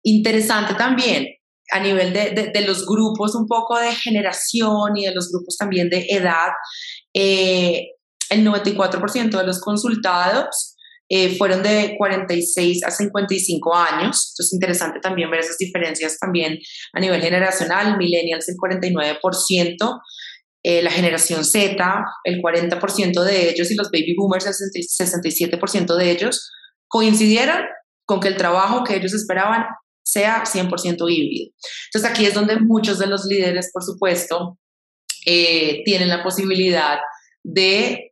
Interesante 0.03 0.75
también 0.75 1.27
a 1.73 1.81
nivel 1.81 2.13
de, 2.13 2.51
de, 2.55 2.61
los 2.61 2.87
grupos, 2.87 3.35
un 3.35 3.47
poco 3.47 3.77
de 3.77 3.93
generación 3.93 4.97
y 4.97 5.05
de 5.05 5.13
los 5.13 5.33
grupos 5.33 5.57
también 5.57 5.91
de 5.91 6.07
edad, 6.09 6.53
eh, 7.13 7.89
el 8.31 8.47
94% 8.47 9.37
de 9.37 9.45
los 9.45 9.61
consultados 9.61 10.76
eh, 11.09 11.37
fueron 11.37 11.63
de 11.63 11.95
46 11.97 12.85
a 12.85 12.91
55 12.91 13.75
años. 13.77 14.33
Entonces 14.33 14.47
es 14.47 14.53
interesante 14.53 15.01
también 15.01 15.31
ver 15.31 15.41
esas 15.41 15.59
diferencias 15.59 16.19
también 16.19 16.59
a 16.93 17.01
nivel 17.01 17.21
generacional. 17.21 17.97
Millennials 17.97 18.49
el 18.49 18.57
49%, 18.57 20.01
eh, 20.65 20.83
la 20.83 20.91
generación 20.91 21.45
Z 21.45 22.05
el 22.25 22.43
40% 22.43 23.23
de 23.23 23.51
ellos 23.51 23.71
y 23.71 23.77
los 23.77 23.91
baby 23.91 24.15
boomers 24.17 24.47
el 24.47 24.53
67% 24.53 25.97
de 25.97 26.11
ellos 26.11 26.51
coincidieron 26.89 27.63
con 28.05 28.21
que 28.21 28.29
el 28.29 28.37
trabajo 28.37 28.83
que 28.83 28.97
ellos 28.97 29.15
esperaban 29.15 29.65
sea 30.05 30.45
100% 30.45 31.09
híbrido. 31.09 31.53
Entonces 31.87 32.11
aquí 32.11 32.27
es 32.27 32.35
donde 32.35 32.59
muchos 32.59 32.99
de 32.99 33.07
los 33.07 33.25
líderes, 33.27 33.71
por 33.73 33.85
supuesto, 33.85 34.59
eh, 35.25 35.83
tienen 35.85 36.09
la 36.09 36.23
posibilidad 36.23 36.99
de 37.45 38.09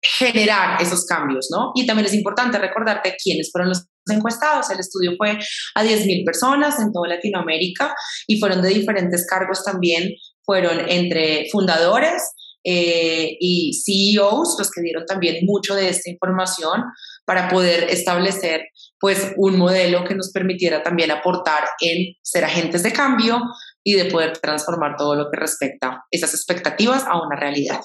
generar 0.00 0.80
esos 0.80 1.04
cambios, 1.06 1.48
¿no? 1.50 1.72
Y 1.74 1.86
también 1.86 2.06
es 2.06 2.14
importante 2.14 2.58
recordarte 2.58 3.16
quiénes 3.22 3.50
fueron 3.50 3.70
los 3.70 3.86
encuestados. 4.08 4.70
El 4.70 4.80
estudio 4.80 5.12
fue 5.16 5.38
a 5.74 5.84
10.000 5.84 6.24
personas 6.24 6.78
en 6.80 6.92
toda 6.92 7.08
Latinoamérica 7.08 7.94
y 8.26 8.38
fueron 8.38 8.62
de 8.62 8.68
diferentes 8.68 9.26
cargos 9.26 9.64
también, 9.64 10.10
fueron 10.44 10.88
entre 10.88 11.46
fundadores 11.50 12.22
eh, 12.64 13.36
y 13.40 13.72
CEOs, 13.84 14.56
los 14.58 14.70
que 14.70 14.82
dieron 14.82 15.06
también 15.06 15.44
mucho 15.46 15.74
de 15.74 15.88
esta 15.88 16.10
información 16.10 16.84
para 17.24 17.48
poder 17.48 17.84
establecer 17.84 18.62
pues 19.00 19.32
un 19.36 19.58
modelo 19.58 20.04
que 20.04 20.14
nos 20.14 20.32
permitiera 20.32 20.82
también 20.82 21.10
aportar 21.10 21.64
en 21.80 22.14
ser 22.22 22.44
agentes 22.44 22.82
de 22.82 22.92
cambio 22.92 23.40
y 23.84 23.94
de 23.94 24.06
poder 24.06 24.38
transformar 24.38 24.96
todo 24.96 25.14
lo 25.14 25.30
que 25.30 25.38
respecta 25.38 26.04
esas 26.10 26.34
expectativas 26.34 27.04
a 27.04 27.20
una 27.20 27.36
realidad. 27.36 27.80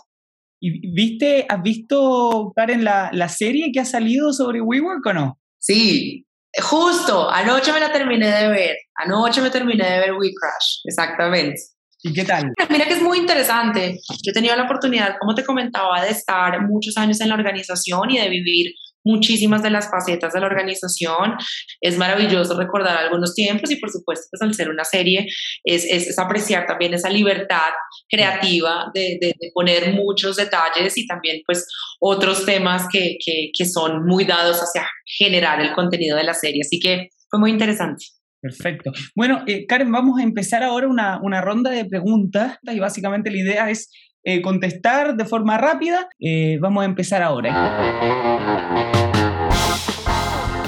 ¿Y 0.66 0.94
viste, 0.94 1.46
has 1.50 1.62
visto, 1.62 2.54
Karen, 2.56 2.86
la, 2.86 3.10
la 3.12 3.28
serie 3.28 3.70
que 3.74 3.82
ha 3.82 3.86
salido 3.86 4.32
sobre 4.32 4.62
WeWork 4.62 5.06
o 5.08 5.14
no? 5.14 5.40
Sí, 5.60 6.26
justo, 6.62 7.30
anoche 7.30 7.74
me 7.74 7.82
la 7.82 7.92
terminé 7.92 8.28
de 8.28 8.48
ver, 8.48 8.78
anoche 8.96 9.42
me 9.42 9.50
terminé 9.50 9.84
de 9.84 10.00
ver 10.00 10.14
WeCrash, 10.14 10.80
exactamente. 10.86 11.62
¿Y 12.02 12.14
qué 12.14 12.24
tal? 12.24 12.54
Mira 12.70 12.86
que 12.86 12.94
es 12.94 13.02
muy 13.02 13.18
interesante. 13.18 14.00
Yo 14.10 14.32
he 14.32 14.34
tenido 14.34 14.56
la 14.56 14.64
oportunidad, 14.64 15.18
como 15.20 15.36
te 15.36 15.44
comentaba, 15.44 16.02
de 16.02 16.12
estar 16.12 16.66
muchos 16.66 16.96
años 16.96 17.20
en 17.20 17.28
la 17.28 17.36
organización 17.36 18.12
y 18.12 18.20
de 18.20 18.30
vivir 18.30 18.74
muchísimas 19.04 19.62
de 19.64 19.70
las 19.70 19.90
facetas 19.90 20.34
de 20.34 20.40
la 20.40 20.48
organización. 20.48 21.36
Es 21.82 21.98
maravilloso 21.98 22.58
recordar 22.58 22.98
algunos 22.98 23.34
tiempos 23.34 23.70
y 23.72 23.78
por 23.78 23.90
supuesto, 23.90 24.28
pues 24.32 24.42
al 24.42 24.54
ser 24.54 24.70
una 24.70 24.84
serie, 24.84 25.28
es, 25.64 25.86
es, 25.86 26.18
apreciar 26.20 26.66
también 26.66 26.94
esa 26.94 27.10
libertad 27.10 27.72
creativa 28.10 28.92
de, 28.94 29.18
de, 29.20 29.34
poner 29.54 29.94
muchos 29.94 30.36
detalles 30.38 30.98
y 30.98 31.06
también 31.08 31.42
pues 31.46 31.68
otros 32.00 32.46
temas 32.46 32.88
que, 32.92 33.18
que, 33.24 33.50
que 33.58 33.66
son 33.66 34.06
muy 34.06 34.26
dados 34.26 34.60
hacia 34.60 34.88
generar 35.06 35.62
el 35.62 35.74
contenido 35.74 36.18
de 36.18 36.24
la 36.24 36.34
serie. 36.34 36.62
Así 36.64 36.80
que 36.80 37.10
fue 37.30 37.40
muy 37.40 37.52
interesante. 37.52 38.06
Perfecto. 38.44 38.92
Bueno, 39.16 39.42
eh, 39.48 39.66
Karen, 39.66 39.90
vamos 39.90 40.20
a 40.20 40.24
empezar 40.24 40.64
ahora 40.64 40.90
una, 40.90 41.18
una, 41.22 41.40
ronda 41.40 41.72
de 41.72 41.86
preguntas 41.86 42.58
y 42.64 42.78
básicamente 42.78 43.32
la 43.32 43.38
idea 43.38 43.70
es 43.70 43.90
eh, 44.24 44.42
contestar 44.42 45.16
de 45.16 45.26
forma 45.26 45.58
rápida. 45.58 46.08
Eh, 46.20 46.58
vamos 46.62 46.84
a 46.84 46.86
empezar 46.86 47.22
ahora. 47.22 47.52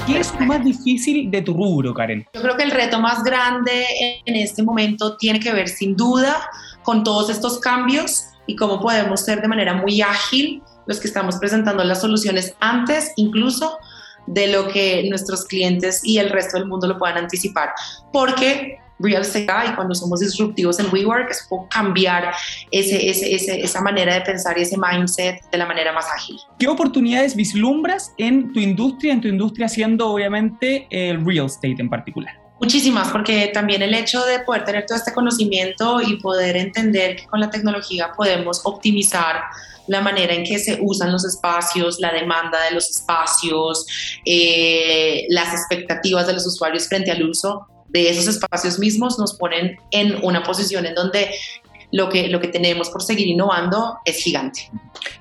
¿Qué 0.06 0.20
es 0.20 0.32
lo 0.38 0.46
más 0.46 0.64
difícil 0.64 1.30
de 1.30 1.42
tu 1.42 1.54
rubro, 1.54 1.92
Karen? 1.92 2.26
Yo 2.34 2.42
creo 2.42 2.56
que 2.56 2.62
el 2.62 2.70
reto 2.70 3.00
más 3.00 3.24
grande 3.24 3.86
en 4.24 4.36
este 4.36 4.62
momento 4.62 5.16
tiene 5.16 5.40
que 5.40 5.52
ver 5.52 5.68
sin 5.68 5.96
duda 5.96 6.48
con 6.82 7.02
todos 7.02 7.30
estos 7.30 7.58
cambios 7.58 8.26
y 8.46 8.54
cómo 8.54 8.80
podemos 8.80 9.20
ser 9.24 9.42
de 9.42 9.48
manera 9.48 9.74
muy 9.74 10.00
ágil 10.02 10.62
los 10.86 11.00
que 11.00 11.08
estamos 11.08 11.36
presentando 11.36 11.82
las 11.82 12.00
soluciones 12.00 12.54
antes 12.60 13.12
incluso 13.16 13.78
de 14.26 14.48
lo 14.48 14.68
que 14.68 15.06
nuestros 15.08 15.44
clientes 15.44 16.00
y 16.04 16.18
el 16.18 16.30
resto 16.30 16.58
del 16.58 16.68
mundo 16.68 16.86
lo 16.86 16.98
puedan 16.98 17.18
anticipar. 17.18 17.70
Porque 18.12 18.78
real 18.98 19.22
estate 19.22 19.70
y 19.70 19.74
cuando 19.74 19.94
somos 19.94 20.20
disruptivos 20.20 20.78
en 20.80 20.86
WeWork 20.92 21.30
es 21.30 21.48
cambiar 21.70 22.32
ese, 22.70 23.10
ese, 23.10 23.60
esa 23.60 23.80
manera 23.80 24.14
de 24.14 24.20
pensar 24.22 24.58
y 24.58 24.62
ese 24.62 24.76
mindset 24.78 25.40
de 25.50 25.58
la 25.58 25.66
manera 25.66 25.92
más 25.92 26.06
ágil. 26.10 26.36
¿Qué 26.58 26.68
oportunidades 26.68 27.36
vislumbras 27.36 28.12
en 28.18 28.52
tu 28.52 28.60
industria, 28.60 29.12
en 29.12 29.20
tu 29.20 29.28
industria 29.28 29.68
siendo 29.68 30.08
obviamente 30.08 30.86
el 30.90 31.24
real 31.24 31.46
estate 31.46 31.76
en 31.78 31.90
particular? 31.90 32.34
Muchísimas, 32.58 33.08
porque 33.08 33.50
también 33.52 33.82
el 33.82 33.92
hecho 33.92 34.24
de 34.24 34.38
poder 34.40 34.64
tener 34.64 34.86
todo 34.86 34.96
este 34.96 35.12
conocimiento 35.12 36.00
y 36.00 36.16
poder 36.16 36.56
entender 36.56 37.16
que 37.16 37.26
con 37.26 37.38
la 37.38 37.50
tecnología 37.50 38.12
podemos 38.16 38.62
optimizar 38.64 39.42
la 39.88 40.00
manera 40.00 40.32
en 40.32 40.42
que 40.42 40.58
se 40.58 40.78
usan 40.80 41.12
los 41.12 41.24
espacios, 41.26 42.00
la 42.00 42.12
demanda 42.12 42.62
de 42.64 42.72
los 42.72 42.90
espacios, 42.90 43.86
eh, 44.24 45.26
las 45.28 45.52
expectativas 45.52 46.26
de 46.26 46.32
los 46.32 46.46
usuarios 46.46 46.88
frente 46.88 47.10
al 47.10 47.22
uso, 47.28 47.66
de 47.88 48.10
esos 48.10 48.26
espacios 48.26 48.78
mismos 48.78 49.18
nos 49.18 49.34
ponen 49.34 49.76
en 49.90 50.24
una 50.24 50.42
posición 50.42 50.86
en 50.86 50.94
donde 50.94 51.30
lo 51.92 52.08
que, 52.08 52.28
lo 52.28 52.40
que 52.40 52.48
tenemos 52.48 52.90
por 52.90 53.02
seguir 53.02 53.26
innovando 53.26 53.98
es 54.04 54.22
gigante. 54.22 54.70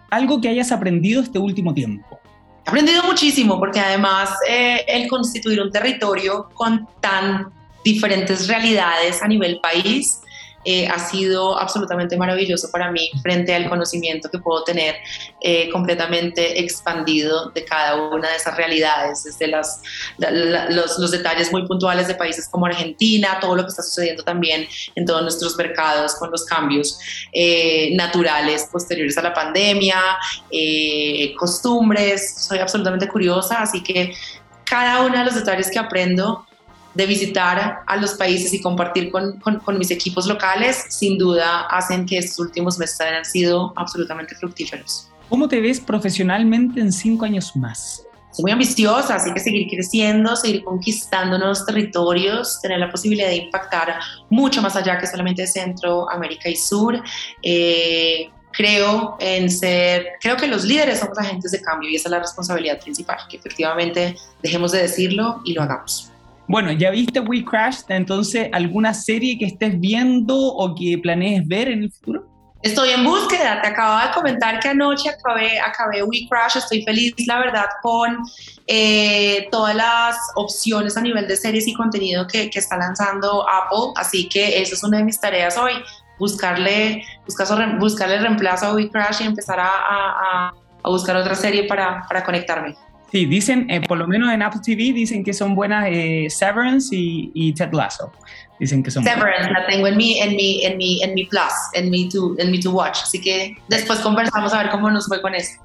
Algo 0.10 0.42
que 0.42 0.50
hayas 0.50 0.72
aprendido 0.72 1.22
este 1.22 1.40
último 1.40 1.74
tiempo. 1.74 2.20
He 2.66 2.70
aprendido 2.70 3.04
muchísimo 3.04 3.60
porque 3.60 3.80
además 3.80 4.32
eh, 4.50 4.84
el 4.88 5.08
constituir 5.08 5.62
un 5.62 5.72
territorio 5.72 6.50
con 6.54 6.88
tan 7.00 7.52
diferentes 7.84 8.48
realidades 8.48 9.22
a 9.22 9.28
nivel 9.28 9.60
país 9.62 10.20
eh, 10.66 10.88
ha 10.88 11.00
sido 11.00 11.60
absolutamente 11.60 12.18
maravilloso 12.18 12.72
para 12.72 12.92
mí 12.92 13.10
frente 13.22 13.54
al 13.54 13.70
conocimiento 13.70 14.30
que 14.30 14.40
puedo 14.40 14.64
tener 14.64 14.96
eh, 15.42 15.70
completamente 15.70 16.60
expandido 16.60 17.52
de 17.52 17.64
cada 17.64 17.96
una 17.96 18.30
de 18.30 18.36
esas 18.36 18.58
realidades, 18.58 19.24
desde 19.24 19.48
las, 19.48 19.82
los, 20.18 20.98
los, 20.98 21.12
detalles 21.12 21.52
muy 21.52 21.68
puntuales 21.68 22.08
de 22.08 22.16
países 22.16 22.50
como 22.50 22.66
Argentina, 22.66 23.38
todo 23.40 23.56
lo 23.56 23.64
que 23.64 23.70
está 23.70 23.84
sucediendo 23.84 24.24
también 24.24 24.68
en 24.96 25.06
todos 25.06 25.22
nuestros 25.22 25.56
mercados 25.56 26.16
con 26.16 26.32
los 26.32 26.46
cambios 26.46 27.00
eh, 27.32 27.96
naturales 27.96 28.68
posteriores 28.72 29.18
a 29.18 29.22
la 29.22 29.34
pandemia, 29.34 30.00
costumbres, 31.38 32.44
soy 32.48 32.60
absolutamente 32.60 33.08
curiosa, 33.08 33.62
así 33.62 33.84
que 33.84 34.14
cada 34.66 35.04
uno 35.04 35.18
de 35.18 35.26
los 35.26 35.36
detalles 35.36 35.70
que 35.70 35.80
aprendo 35.80 36.45
de 36.96 37.06
visitar 37.06 37.84
a 37.86 37.98
los 37.98 38.14
países 38.14 38.54
y 38.54 38.62
compartir 38.62 39.12
con, 39.12 39.40
con, 39.40 39.78
mis 39.78 39.92
equipos 39.92 40.26
locales, 40.28 40.86
sin 40.90 41.18
duda 41.18 41.68
hacen 41.68 42.06
que 42.06 42.18
estos 42.18 42.40
últimos 42.40 42.80
meses 42.80 43.00
hayan 43.02 43.26
sido 43.26 43.74
absolutamente 43.76 44.34
fructíferos. 44.36 45.10
¿Cómo 45.30 45.48
te 45.48 45.60
ves 45.60 45.80
profesionalmente 45.80 46.80
en 46.80 46.92
cinco 46.92 47.26
años 47.26 47.56
más? 47.56 48.04
Soy 48.32 48.44
muy 48.44 48.52
ambiciosa, 48.52 49.16
así 49.16 49.34
que 49.34 49.40
seguir 49.40 49.68
creciendo, 49.70 50.36
seguir 50.36 50.64
conquistando 50.64 51.38
nuevos 51.38 51.66
territorios, 51.66 52.60
tener 52.62 52.80
la 52.80 52.90
posibilidad 52.90 53.28
de 53.28 53.36
impactar 53.36 53.98
mucho 54.30 54.62
más 54.62 54.76
allá 54.76 54.98
que 54.98 55.08
solamente 55.08 55.48
Centro, 55.48 56.10
América 56.12 56.50
y 56.50 56.56
Sur. 56.56 57.02
Eh, 57.42 58.30
creo 58.52 59.18
en 59.20 59.50
ser, 59.50 60.14
creo 60.22 60.38
que 60.38 60.48
los 60.48 60.64
líderes 60.64 61.00
somos 61.00 61.18
agentes 61.18 61.52
de 61.52 61.62
cambio 61.62 61.90
y 61.90 61.96
esa 61.96 62.08
es 62.08 62.12
la 62.12 62.20
responsabilidad 62.20 62.80
principal, 62.80 63.20
que 63.30 63.38
efectivamente 63.38 64.18
dejemos 64.42 64.72
de 64.72 64.82
decirlo 64.82 65.42
y 65.46 65.54
lo 65.54 65.64
hagamos. 65.64 66.12
Bueno, 66.48 66.72
ya 66.72 66.92
viste 66.92 67.20
We 67.20 67.44
Crashed, 67.44 67.90
entonces, 67.90 68.50
¿alguna 68.52 68.94
serie 68.94 69.38
que 69.38 69.46
estés 69.46 69.80
viendo 69.80 70.38
o 70.38 70.76
que 70.76 70.98
planees 71.02 71.48
ver 71.48 71.70
en 71.70 71.84
el 71.84 71.92
futuro? 71.92 72.36
Estoy 72.62 72.90
en 72.90 73.04
búsqueda, 73.04 73.62
te 73.62 73.68
acabo 73.68 74.00
de 74.00 74.12
comentar 74.14 74.60
que 74.60 74.70
anoche 74.70 75.10
acabé, 75.10 75.60
acabé 75.60 76.02
We 76.04 76.28
Crash, 76.28 76.58
estoy 76.58 76.84
feliz, 76.84 77.14
la 77.28 77.40
verdad, 77.40 77.66
con 77.82 78.18
eh, 78.66 79.48
todas 79.52 79.76
las 79.76 80.18
opciones 80.36 80.98
a 80.98 81.02
nivel 81.02 81.28
de 81.28 81.36
series 81.36 81.68
y 81.68 81.74
contenido 81.74 82.26
que, 82.28 82.50
está 82.54 82.78
lanzando 82.78 83.48
Apple, 83.48 83.94
así 83.96 84.28
que 84.30 84.62
esa 84.62 84.74
es 84.74 84.84
una 84.84 84.98
de 84.98 85.04
mis 85.04 85.20
tareas 85.20 85.58
hoy, 85.58 85.74
buscarle, 86.18 87.04
buscar, 87.28 87.78
buscarle 87.78 88.20
reemplazo 88.20 88.68
a 88.68 88.74
We 88.74 88.90
Crash 88.90 89.22
y 89.22 89.26
empezar 89.26 89.60
a, 89.60 89.70
a, 89.70 90.54
a 90.84 90.90
buscar 90.90 91.16
otra 91.18 91.36
serie 91.36 91.66
para, 91.66 92.04
para 92.08 92.24
conectarme. 92.24 92.76
Sí, 93.16 93.26
dicen, 93.26 93.70
eh, 93.70 93.80
por 93.80 93.98
lo 93.98 94.08
menos 94.08 94.30
en 94.34 94.42
Apple 94.42 94.60
TV, 94.62 94.92
dicen 94.92 95.24
que 95.24 95.32
son 95.32 95.56
buenas 95.56 95.88
eh, 95.90 96.28
Severance 96.30 96.94
y, 96.94 97.32
y, 97.34 97.54
Ted 97.54 97.72
Lasso. 97.72 98.12
Dicen 98.60 98.84
que 98.84 98.92
son 98.92 99.06
Severance 99.06 99.50
la 99.52 99.66
tengo 99.68 99.88
en 99.88 99.96
mi, 99.96 100.20
en 100.20 100.36
mi, 100.36 100.66
en 100.66 100.76
mi, 100.76 101.02
en 101.02 101.14
mi 101.14 101.24
Plus, 101.24 101.54
en 101.76 101.90
mi, 101.90 102.10
to, 102.10 102.36
en 102.38 102.52
mi 102.52 102.60
To 102.60 102.72
Watch. 102.72 103.04
Así 103.04 103.22
que 103.22 103.56
después 103.70 104.00
conversamos 104.00 104.54
a 104.54 104.64
ver 104.64 104.70
cómo 104.70 104.92
nos 104.92 105.08
fue 105.08 105.22
con 105.22 105.34
eso. 105.34 105.62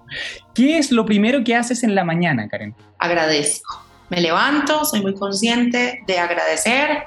¿Qué 0.55 0.79
es 0.79 0.93
lo 0.93 1.05
primero 1.05 1.43
que 1.43 1.57
haces 1.57 1.83
en 1.83 1.97
la 1.97 2.05
mañana, 2.05 2.49
Karen? 2.49 2.73
Agradezco. 3.01 3.85
Me 4.11 4.21
levanto, 4.21 4.85
soy 4.85 5.01
muy 5.01 5.15
consciente 5.15 6.05
de 6.07 6.19
agradecer. 6.21 7.03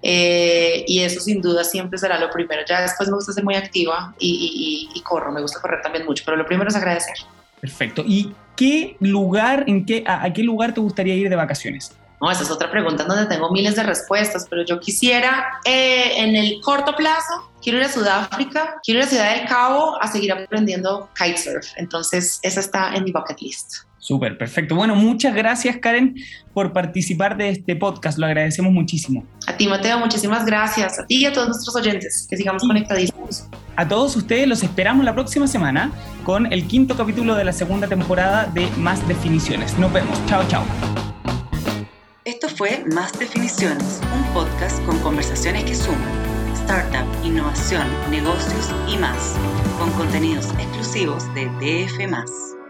Eh, 0.00 0.86
y 0.88 1.00
eso 1.00 1.20
sin 1.20 1.42
duda 1.42 1.64
siempre 1.64 1.98
será 1.98 2.18
lo 2.18 2.30
primero. 2.30 2.62
Ya 2.66 2.80
después 2.80 3.10
me 3.10 3.16
gusta 3.16 3.34
ser 3.34 3.44
muy 3.44 3.56
activa 3.56 4.14
y, 4.18 4.88
y, 4.94 4.98
y 4.98 5.02
corro, 5.02 5.30
me 5.32 5.42
gusta 5.42 5.60
correr 5.60 5.82
también 5.82 6.06
mucho, 6.06 6.22
pero 6.24 6.38
lo 6.38 6.46
primero 6.46 6.70
es 6.70 6.76
agradecer. 6.76 7.16
Perfecto. 7.62 8.02
¿Y 8.04 8.34
qué 8.56 8.96
lugar, 8.98 9.62
en 9.68 9.86
qué, 9.86 10.02
a, 10.04 10.30
qué 10.32 10.42
lugar 10.42 10.74
te 10.74 10.80
gustaría 10.80 11.14
ir 11.14 11.30
de 11.30 11.36
vacaciones? 11.36 11.96
No, 12.20 12.28
esa 12.28 12.42
es 12.42 12.50
otra 12.50 12.68
pregunta 12.68 13.04
donde 13.04 13.26
tengo 13.26 13.52
miles 13.52 13.76
de 13.76 13.84
respuestas, 13.84 14.48
pero 14.50 14.64
yo 14.64 14.80
quisiera 14.80 15.60
eh, 15.64 16.12
en 16.16 16.34
el 16.34 16.60
corto 16.60 16.96
plazo, 16.96 17.52
quiero 17.62 17.78
ir 17.78 17.84
a 17.84 17.88
Sudáfrica, 17.88 18.80
quiero 18.82 18.98
ir 18.98 19.06
a 19.06 19.08
Ciudad 19.08 19.36
del 19.36 19.46
Cabo 19.46 19.96
a 20.02 20.10
seguir 20.10 20.32
aprendiendo 20.32 21.08
kitesurf. 21.16 21.68
Entonces, 21.76 22.40
esa 22.42 22.58
está 22.58 22.94
en 22.96 23.04
mi 23.04 23.12
bucket 23.12 23.40
list. 23.40 23.84
Súper, 24.02 24.36
perfecto. 24.36 24.74
Bueno, 24.74 24.96
muchas 24.96 25.32
gracias 25.32 25.76
Karen 25.76 26.16
por 26.52 26.72
participar 26.72 27.36
de 27.36 27.50
este 27.50 27.76
podcast, 27.76 28.18
lo 28.18 28.26
agradecemos 28.26 28.72
muchísimo. 28.72 29.24
A 29.46 29.56
ti 29.56 29.68
Mateo, 29.68 29.96
muchísimas 30.00 30.44
gracias. 30.44 30.98
A 30.98 31.06
ti 31.06 31.18
y 31.18 31.24
a 31.24 31.32
todos 31.32 31.46
nuestros 31.46 31.76
oyentes, 31.76 32.26
que 32.28 32.36
sigamos 32.36 32.64
conectadísimos. 32.64 33.46
A 33.76 33.86
todos 33.86 34.16
ustedes 34.16 34.48
los 34.48 34.64
esperamos 34.64 35.04
la 35.04 35.14
próxima 35.14 35.46
semana 35.46 35.92
con 36.24 36.52
el 36.52 36.66
quinto 36.66 36.96
capítulo 36.96 37.36
de 37.36 37.44
la 37.44 37.52
segunda 37.52 37.86
temporada 37.86 38.46
de 38.46 38.68
Más 38.76 39.06
Definiciones. 39.06 39.78
Nos 39.78 39.92
vemos, 39.92 40.18
chao, 40.26 40.42
chao. 40.48 40.64
Esto 42.24 42.48
fue 42.48 42.84
Más 42.92 43.16
Definiciones, 43.16 44.00
un 44.16 44.34
podcast 44.34 44.84
con 44.84 44.98
conversaciones 44.98 45.62
que 45.62 45.76
suman 45.76 46.32
startup, 46.54 47.06
innovación, 47.24 47.86
negocios 48.10 48.68
y 48.92 48.96
más, 48.96 49.36
con 49.78 49.92
contenidos 49.92 50.46
exclusivos 50.58 51.32
de 51.34 51.46
DF. 51.60 52.61